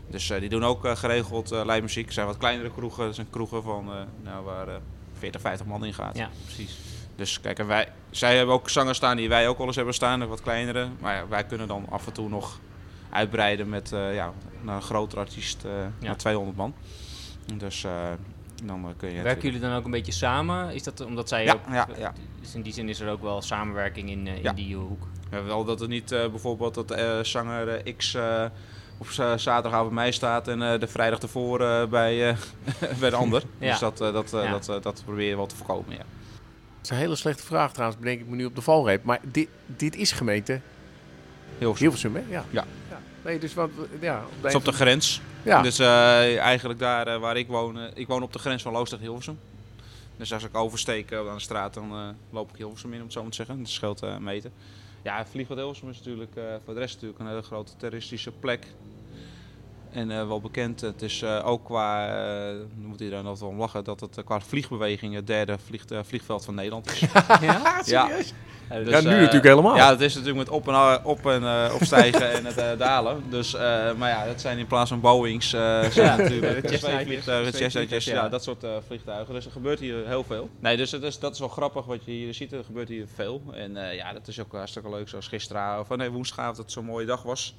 Dus 0.07 0.29
eh, 0.29 0.39
die 0.39 0.49
doen 0.49 0.63
ook 0.65 0.85
eh, 0.85 0.95
geregeld 0.95 1.51
eh 1.51 1.61
live 1.65 1.81
muziek. 1.81 2.05
Het 2.05 2.13
zijn 2.13 2.27
wat 2.27 2.37
kleinere 2.37 2.71
kroegen. 2.71 3.05
Dat 3.05 3.15
zijn 3.15 3.29
kroegen 3.29 3.63
van, 3.63 3.89
nou, 4.23 4.45
waar 4.45 4.67
eh 4.67 4.75
40, 5.17 5.41
50 5.41 5.65
man 5.67 5.85
in 5.85 5.93
gaat. 5.93 6.17
ja, 6.17 6.29
precies. 6.45 6.77
Dus 7.15 7.41
kijk, 7.41 7.59
en 7.59 7.67
wij, 7.67 7.87
zij 8.09 8.37
hebben 8.37 8.55
ook 8.55 8.69
zangers 8.69 8.97
staan 8.97 9.17
die 9.17 9.29
wij 9.29 9.47
ook 9.47 9.59
al 9.59 9.65
eens 9.65 9.75
hebben 9.75 9.93
staan, 9.93 10.27
wat 10.27 10.41
kleinere. 10.41 10.87
Maar 10.99 11.15
ja, 11.15 11.27
wij 11.27 11.43
kunnen 11.45 11.67
dan 11.67 11.85
af 11.89 12.07
en 12.07 12.13
toe 12.13 12.29
nog 12.29 12.59
uitbreiden 13.09 13.69
met 13.69 13.89
ja, 13.89 14.33
naar 14.61 14.75
een 14.75 14.81
groter 14.81 15.17
artiest, 15.17 15.63
eh 15.63 15.71
naar 15.99 16.17
200 16.17 16.57
man. 16.57 16.73
Dus 17.57 17.85
dan 18.63 18.93
kun 18.97 19.11
je... 19.11 19.21
Werken 19.21 19.41
jullie 19.43 19.59
dan 19.59 19.75
ook 19.75 19.85
een 19.85 19.91
beetje 19.91 20.11
samen? 20.11 20.73
Is 20.73 20.83
dat 20.83 21.01
omdat 21.05 21.29
zij 21.29 21.43
Ja, 21.43 21.53
ook... 21.53 21.59
ja, 21.69 21.87
ja. 21.97 22.13
Dus 22.41 22.55
in 22.55 22.61
die 22.61 22.73
zin 22.73 22.89
is 22.89 22.99
er 22.99 23.09
ook 23.11 23.21
wel 23.21 23.41
samenwerking 23.41 24.09
in, 24.09 24.27
in 24.27 24.41
Ja. 24.41 24.53
die 24.53 24.75
hoek. 24.75 25.07
Ja, 25.31 25.43
wel 25.43 25.63
dat 25.63 25.79
het 25.79 25.89
niet 25.89 26.09
bijvoorbeeld 26.09 26.73
dat 26.87 26.99
zanger 27.27 27.95
X 27.97 28.17
op 28.97 29.07
za- 29.09 29.37
zaterdagavond 29.37 29.93
bij 29.93 30.03
mij 30.03 30.11
staat 30.11 30.47
en 30.47 30.61
eh, 30.61 30.79
de 30.79 30.87
vrijdag 30.87 31.19
ervoor 31.19 31.61
eh, 31.61 31.85
bij, 31.85 32.29
eh, 32.29 32.37
bij 32.99 33.09
de 33.09 33.15
ander. 33.15 33.43
Ja. 33.57 33.69
Dus 33.71 33.79
dat, 33.79 34.01
eh, 34.01 34.13
dat, 34.13 34.33
eh, 34.33 34.43
Ja. 34.43 34.51
dat, 34.51 34.69
eh, 34.69 34.81
dat 34.81 35.01
proberen 35.05 35.29
we 35.31 35.35
wel 35.35 35.45
te 35.45 35.55
voorkomen, 35.55 35.91
ja. 35.91 36.03
Het 36.77 36.83
is 36.83 36.89
een 36.89 36.97
hele 36.97 37.15
slechte 37.15 37.43
vraag 37.43 37.71
trouwens, 37.73 37.99
bedenk 37.99 38.19
ik 38.19 38.27
me 38.27 38.35
nu 38.35 38.45
op 38.45 38.55
de 38.55 38.61
valreep. 38.61 39.03
Maar 39.03 39.19
dit, 39.23 39.47
dit 39.65 39.95
is 39.95 40.11
gemeente. 40.11 40.59
Hilversum, 41.57 42.15
hè? 42.15 42.21
Ja. 42.29 42.45
Ja. 42.49 42.65
Nee, 43.23 43.39
dus 43.39 43.53
wat, 43.53 43.69
ja. 44.01 44.23
Het 44.35 44.45
is 44.45 44.55
op 44.55 44.65
de 44.65 44.71
grens. 44.71 45.21
Ja. 45.43 45.61
Dus 45.61 45.79
eh, 45.79 46.37
eigenlijk 46.39 46.79
daar 46.79 47.19
waar 47.19 47.37
ik 47.37 47.47
woon, 47.47 47.79
ik 47.93 48.07
woon 48.07 48.23
op 48.23 48.33
de 48.33 48.39
grens 48.39 48.61
van 48.61 48.71
Loos 48.73 48.89
tegen 48.89 49.03
Hilversum. 49.05 49.39
Dus 50.17 50.33
als 50.33 50.43
ik 50.43 50.55
oversteek 50.55 51.13
aan 51.13 51.33
de 51.35 51.39
straat, 51.41 51.73
dan 51.73 51.91
eh, 51.91 51.99
loop 52.29 52.49
ik 52.51 52.57
Hilversum 52.57 52.91
in, 52.93 52.97
om 52.97 53.03
het 53.03 53.13
zo 53.13 53.21
maar 53.21 53.29
te 53.29 53.35
zeggen. 53.35 53.57
Dat 53.59 53.69
scheelt 53.69 54.01
eh, 54.01 54.09
een 54.09 54.23
meter. 54.23 54.51
Ja, 55.05 55.25
Vliegveld 55.25 55.59
Hilversum 55.59 55.89
is 55.89 55.97
natuurlijk 55.97 56.35
eh, 56.35 56.43
voor 56.63 56.73
de 56.73 56.79
rest 56.79 56.93
natuurlijk 56.93 57.19
een 57.19 57.27
hele 57.27 57.41
grote 57.41 57.75
toeristische 57.77 58.31
plek. 58.31 58.67
En 59.91 60.11
eh, 60.11 60.27
wel 60.27 60.41
bekend, 60.41 60.81
het 60.81 61.01
is 61.01 61.21
eh, 61.21 61.47
ook 61.47 61.65
qua, 61.65 62.07
dan 62.57 62.85
moet 62.85 63.01
iedereen 63.01 63.23
altijd 63.25 63.39
wel 63.39 63.49
om 63.49 63.57
lachen, 63.57 63.83
dat 63.83 63.99
het 63.99 64.23
qua 64.23 64.41
vliegbeweging 64.41 65.13
het 65.13 65.27
derde 65.27 65.57
vlieg, 65.57 65.83
vliegveld 66.01 66.45
van 66.45 66.55
Nederland 66.55 66.91
is. 66.91 66.99
ja? 67.41 67.81
ja. 67.85 68.09
Dus, 68.69 68.89
ja, 68.89 69.01
nu 69.01 69.09
eh, 69.09 69.17
natuurlijk 69.17 69.45
helemaal. 69.45 69.75
Ja, 69.75 69.89
het 69.89 70.01
is 70.01 70.13
natuurlijk 70.13 70.37
met 70.37 70.49
op 70.49 70.67
en, 70.67 71.05
op 71.05 71.25
en 71.25 71.43
eh, 71.43 71.73
opstijgen 71.73 72.31
en 72.33 72.45
het 72.45 72.57
eh, 72.57 72.77
dalen. 72.77 73.23
Dus, 73.29 73.53
maar 73.97 74.09
ja, 74.09 74.25
dat 74.25 74.41
zijn 74.41 74.57
in 74.57 74.67
plaats 74.67 74.89
van 74.89 74.99
Boeings 74.99 75.49
zijn 75.49 75.91
Ja. 75.93 76.15
natuurlijk 76.15 76.67
vliegtuigen, 76.67 78.13
ja. 78.13 78.29
dat 78.29 78.43
soort 78.43 78.65
vliegtuigen. 78.87 79.33
Dus 79.33 79.45
er 79.45 79.51
gebeurt 79.51 79.79
hier 79.79 80.07
heel 80.07 80.23
veel. 80.23 80.49
Nee, 80.59 80.77
dus 80.77 80.91
het 80.91 81.03
is, 81.03 81.19
dat 81.19 81.33
is 81.33 81.39
wel 81.39 81.47
grappig 81.47 81.85
wat 81.85 82.05
je 82.05 82.11
hier 82.11 82.33
ziet. 82.33 82.53
Er 82.53 82.63
gebeurt 82.63 82.89
hier 82.89 83.07
veel. 83.15 83.41
En 83.53 83.77
ja, 83.95 84.13
dat 84.13 84.27
is 84.27 84.39
ook 84.39 84.51
hartstikke 84.51 84.89
leuk. 84.89 85.09
Zoals 85.09 85.27
gisteravond, 85.27 85.89
of 85.89 85.97
nee, 85.97 86.09
woensdagavond, 86.09 86.55
dat 86.55 86.65
het 86.65 86.73
zo'n 86.73 86.85
mooie 86.85 87.05
dag 87.05 87.23
was. 87.23 87.55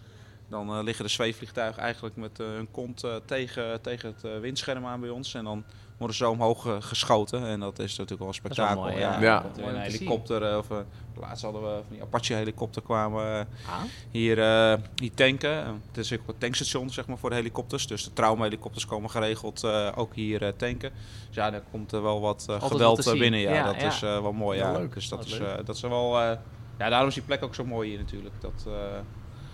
Dan 0.49 0.85
liggen 0.85 1.05
de 1.05 1.11
zweefvliegtuigen 1.11 1.83
eigenlijk 1.83 2.16
met 2.16 2.38
hun 2.38 2.71
kont 2.71 3.05
tegen, 3.25 3.81
tegen 3.83 4.14
het 4.16 4.40
windscherm 4.40 4.87
aan 4.87 5.01
bij 5.01 5.11
ons. 5.11 5.35
En 5.35 5.45
dan 5.45 5.64
worden 5.98 6.16
ze 6.16 6.24
zo 6.24 6.30
omhoog 6.30 6.66
eh, 6.66 6.76
geschoten. 6.78 7.46
En 7.46 7.61
dat 7.61 7.78
is 7.78 7.96
natuurlijk 7.96 8.09
wel 8.09 8.28
een 8.28 8.40
wel 8.42 8.52
spektakel. 8.52 8.82
mooi, 8.82 8.94
ja. 8.98 9.20
ja. 9.20 9.44
Ja. 9.56 9.64
Een 9.68 9.76
helikopter, 9.80 10.42
eh, 10.50 10.56
of 10.56 10.70
eh, 10.70 10.76
laatst 11.20 11.42
hadden 11.44 11.62
we 11.62 11.68
van 11.68 11.85
die 11.90 12.02
Apache-helikopter 12.02 12.82
kwamen 12.82 13.48
Ah, 13.68 13.80
hier, 14.11 14.38
eh 14.38 14.78
hier 14.94 15.14
tanken. 15.14 15.50
Het 15.87 15.96
is 15.96 16.12
ook 16.12 16.20
een 16.28 16.38
tankstation 16.38 16.90
zeg 16.90 17.06
maar, 17.06 17.18
voor 17.18 17.30
de 17.30 17.37
helikopters. 17.37 17.87
Dus 17.87 18.04
de 18.04 18.12
traumahelikopters 18.12 18.87
komen 18.87 19.11
geregeld 19.11 19.64
eh, 19.64 19.88
ook 19.94 20.14
hier 20.14 20.56
tanken. 20.56 20.90
Dus 21.26 21.37
ja, 21.37 21.50
daar 21.50 21.62
komt 21.70 21.92
er 21.92 22.02
wel 22.02 22.20
wat 22.20 22.44
wat 22.46 22.62
geweld 22.62 23.12
binnen. 23.18 23.40
Ja, 23.40 23.52
Ja, 23.54 23.64
dat 23.64 23.80
ja. 23.80 23.87
is 23.87 24.02
eh, 24.02 24.20
wel 24.22 24.32
mooi. 24.32 24.59
Ja. 24.59 24.70
Ja, 24.72 24.78
leuk. 24.78 24.94
Dus 24.94 25.09
dat 25.09 25.18
Wat 25.18 25.28
is, 25.28 25.38
eh, 25.38 25.54
dat 25.64 25.76
is 25.76 25.80
wel... 25.80 26.20
eh, 26.20 26.37
ja, 26.78 26.88
daarom 26.88 27.09
is 27.09 27.14
die 27.14 27.22
plek 27.22 27.42
ook 27.42 27.54
zo 27.54 27.64
mooi 27.64 27.88
hier 27.88 27.98
natuurlijk. 27.98 28.35
Dat 28.40 28.64
eh 28.66 28.72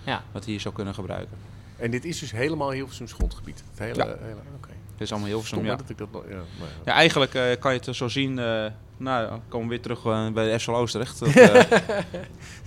Ja. 0.04 0.22
wat 0.32 0.44
hier 0.44 0.60
zou 0.60 0.74
kunnen 0.74 0.94
gebruiken. 0.94 1.36
En 1.76 1.90
dit 1.90 2.04
is 2.04 2.18
dus 2.18 2.30
helemaal 2.32 2.70
Hilversums 2.70 3.12
grondgebied. 3.12 3.62
Het 3.70 3.78
hele, 3.78 4.04
Ja. 4.04 4.16
hele 4.20 4.40
oké. 4.56 4.68
Het 5.02 5.10
is 5.10 5.16
allemaal 5.16 5.28
heel 5.38 5.42
Stom 5.46 5.58
veel. 5.60 5.68
Ja. 5.70 5.76
dat 5.76 5.88
ik 5.90 5.98
dat... 5.98 6.08
Ja, 6.12 6.34
maar 6.34 6.68
ja. 6.68 6.74
ja, 6.84 6.92
eigenlijk 6.92 7.34
eh, 7.34 7.42
kan 7.60 7.72
je 7.74 7.80
het 7.84 7.96
zo 7.96 8.08
zien... 8.08 8.38
eh, 8.38 8.64
nou, 8.96 9.28
dan 9.28 9.40
komen 9.48 9.68
we 9.68 9.74
weer 9.74 9.82
terug 9.82 10.04
eh, 10.04 10.28
bij 10.30 10.44
de 10.52 10.58
FC 10.60 10.68
Oosterrecht. 10.68 11.18
Dat, 11.18 11.28
eh, 11.28 11.70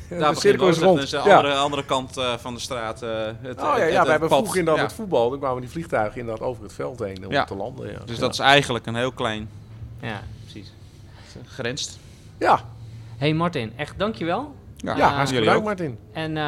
daar 0.10 0.20
begint 0.20 0.40
cirkel 0.40 0.68
is 0.68 0.78
rond. 0.78 1.00
Is 1.02 1.10
de 1.10 1.16
Ja. 1.26 1.36
andere, 1.36 1.54
andere 1.54 1.86
kant 1.86 2.18
eh, 2.18 2.34
van 2.38 2.54
de 2.54 2.60
straat. 2.60 3.02
eh, 3.02 3.10
het, 3.42 3.62
Oh 3.62 3.64
ja, 3.64 3.72
het- 3.72 3.78
ja 3.78 3.84
het- 3.84 3.92
we 3.92 3.98
het 3.98 4.08
hebben 4.08 4.30
vroeger 4.30 4.58
inderdaad 4.60 4.82
Ja. 4.82 4.88
met 4.88 4.94
voetbal. 4.96 5.30
Dan 5.30 5.40
kwamen 5.40 5.62
die 5.62 5.70
vliegtuigen 5.70 6.20
inderdaad 6.20 6.48
over 6.48 6.64
het 6.64 6.74
veld 6.74 7.00
heen 7.00 7.26
om 7.26 7.32
Ja. 7.32 7.44
te 7.44 7.56
landen. 7.56 7.92
Ja. 7.92 8.00
Dus 8.06 8.16
ja. 8.16 8.22
dat 8.22 8.34
is 8.34 8.40
eigenlijk 8.40 8.86
een 8.86 8.96
heel 8.96 9.12
klein 9.12 9.50
ja, 10.02 10.22
precies. 10.44 10.74
grenst. 11.46 12.00
Ja, 12.38 12.60
hey 13.18 13.34
Martin, 13.34 13.74
echt 13.76 14.00
dankjewel. 14.00 14.56
ja, 14.78 14.96
Ja, 14.98 15.10
hartstikke 15.14 15.44
jullie 15.46 15.60
bedankt 15.62 15.82
ook. 15.82 15.88
Martin. 15.88 15.98
En 16.24 16.38
eh, 16.38 16.44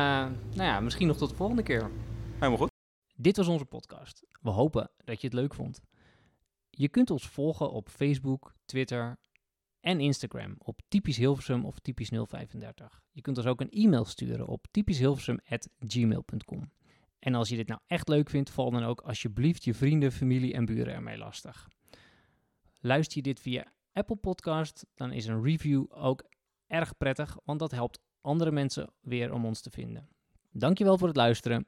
nou 0.57 0.69
ja, 0.69 0.79
misschien 0.79 1.07
nog 1.07 1.17
tot 1.17 1.29
de 1.29 1.35
volgende 1.35 1.63
keer. 1.63 1.89
Helemaal 2.39 2.57
goed. 2.57 2.69
Dit 3.19 3.37
was 3.37 3.47
onze 3.47 3.65
podcast. 3.65 4.25
We 4.41 4.49
hopen 4.49 4.91
dat 5.03 5.21
je 5.21 5.27
het 5.27 5.35
leuk 5.35 5.53
vond. 5.53 5.81
Je 6.69 6.89
kunt 6.89 7.09
ons 7.09 7.27
volgen 7.27 7.71
op 7.71 7.89
Facebook, 7.89 8.55
Twitter 8.65 9.17
en 9.79 9.99
Instagram 9.99 10.55
op 10.57 10.81
typisch 10.87 11.17
Hilversum 11.17 11.65
of 11.65 11.79
typisch 11.79 12.09
035. 12.09 13.01
Je 13.11 13.21
kunt 13.21 13.37
ons 13.37 13.45
ook 13.45 13.61
een 13.61 13.69
e-mail 13.69 14.05
sturen 14.05 14.47
op 14.47 14.65
typischhilversum@gmail.com. 14.71 16.71
En 17.19 17.35
als 17.35 17.49
je 17.49 17.55
dit 17.55 17.67
nou 17.67 17.79
echt 17.87 18.07
leuk 18.07 18.29
vindt, 18.29 18.49
val 18.49 18.71
dan 18.71 18.83
ook 18.83 19.01
alsjeblieft 19.01 19.63
je 19.63 19.73
vrienden, 19.73 20.11
familie 20.11 20.53
en 20.53 20.65
buren 20.65 20.93
ermee 20.93 21.17
lastig. 21.17 21.67
Luister 22.79 23.17
je 23.17 23.23
dit 23.23 23.39
via 23.39 23.73
Apple 23.91 24.15
Podcast, 24.15 24.85
dan 24.95 25.11
is 25.11 25.25
een 25.25 25.43
review 25.43 25.85
ook 25.89 26.25
erg 26.67 26.97
prettig, 26.97 27.37
want 27.43 27.59
dat 27.59 27.71
helpt 27.71 27.99
andere 28.21 28.51
mensen 28.51 28.93
weer 29.01 29.33
om 29.33 29.45
ons 29.45 29.61
te 29.61 29.69
vinden. 29.69 30.07
Dankjewel 30.51 30.97
voor 30.97 31.07
het 31.07 31.17
luisteren 31.17 31.67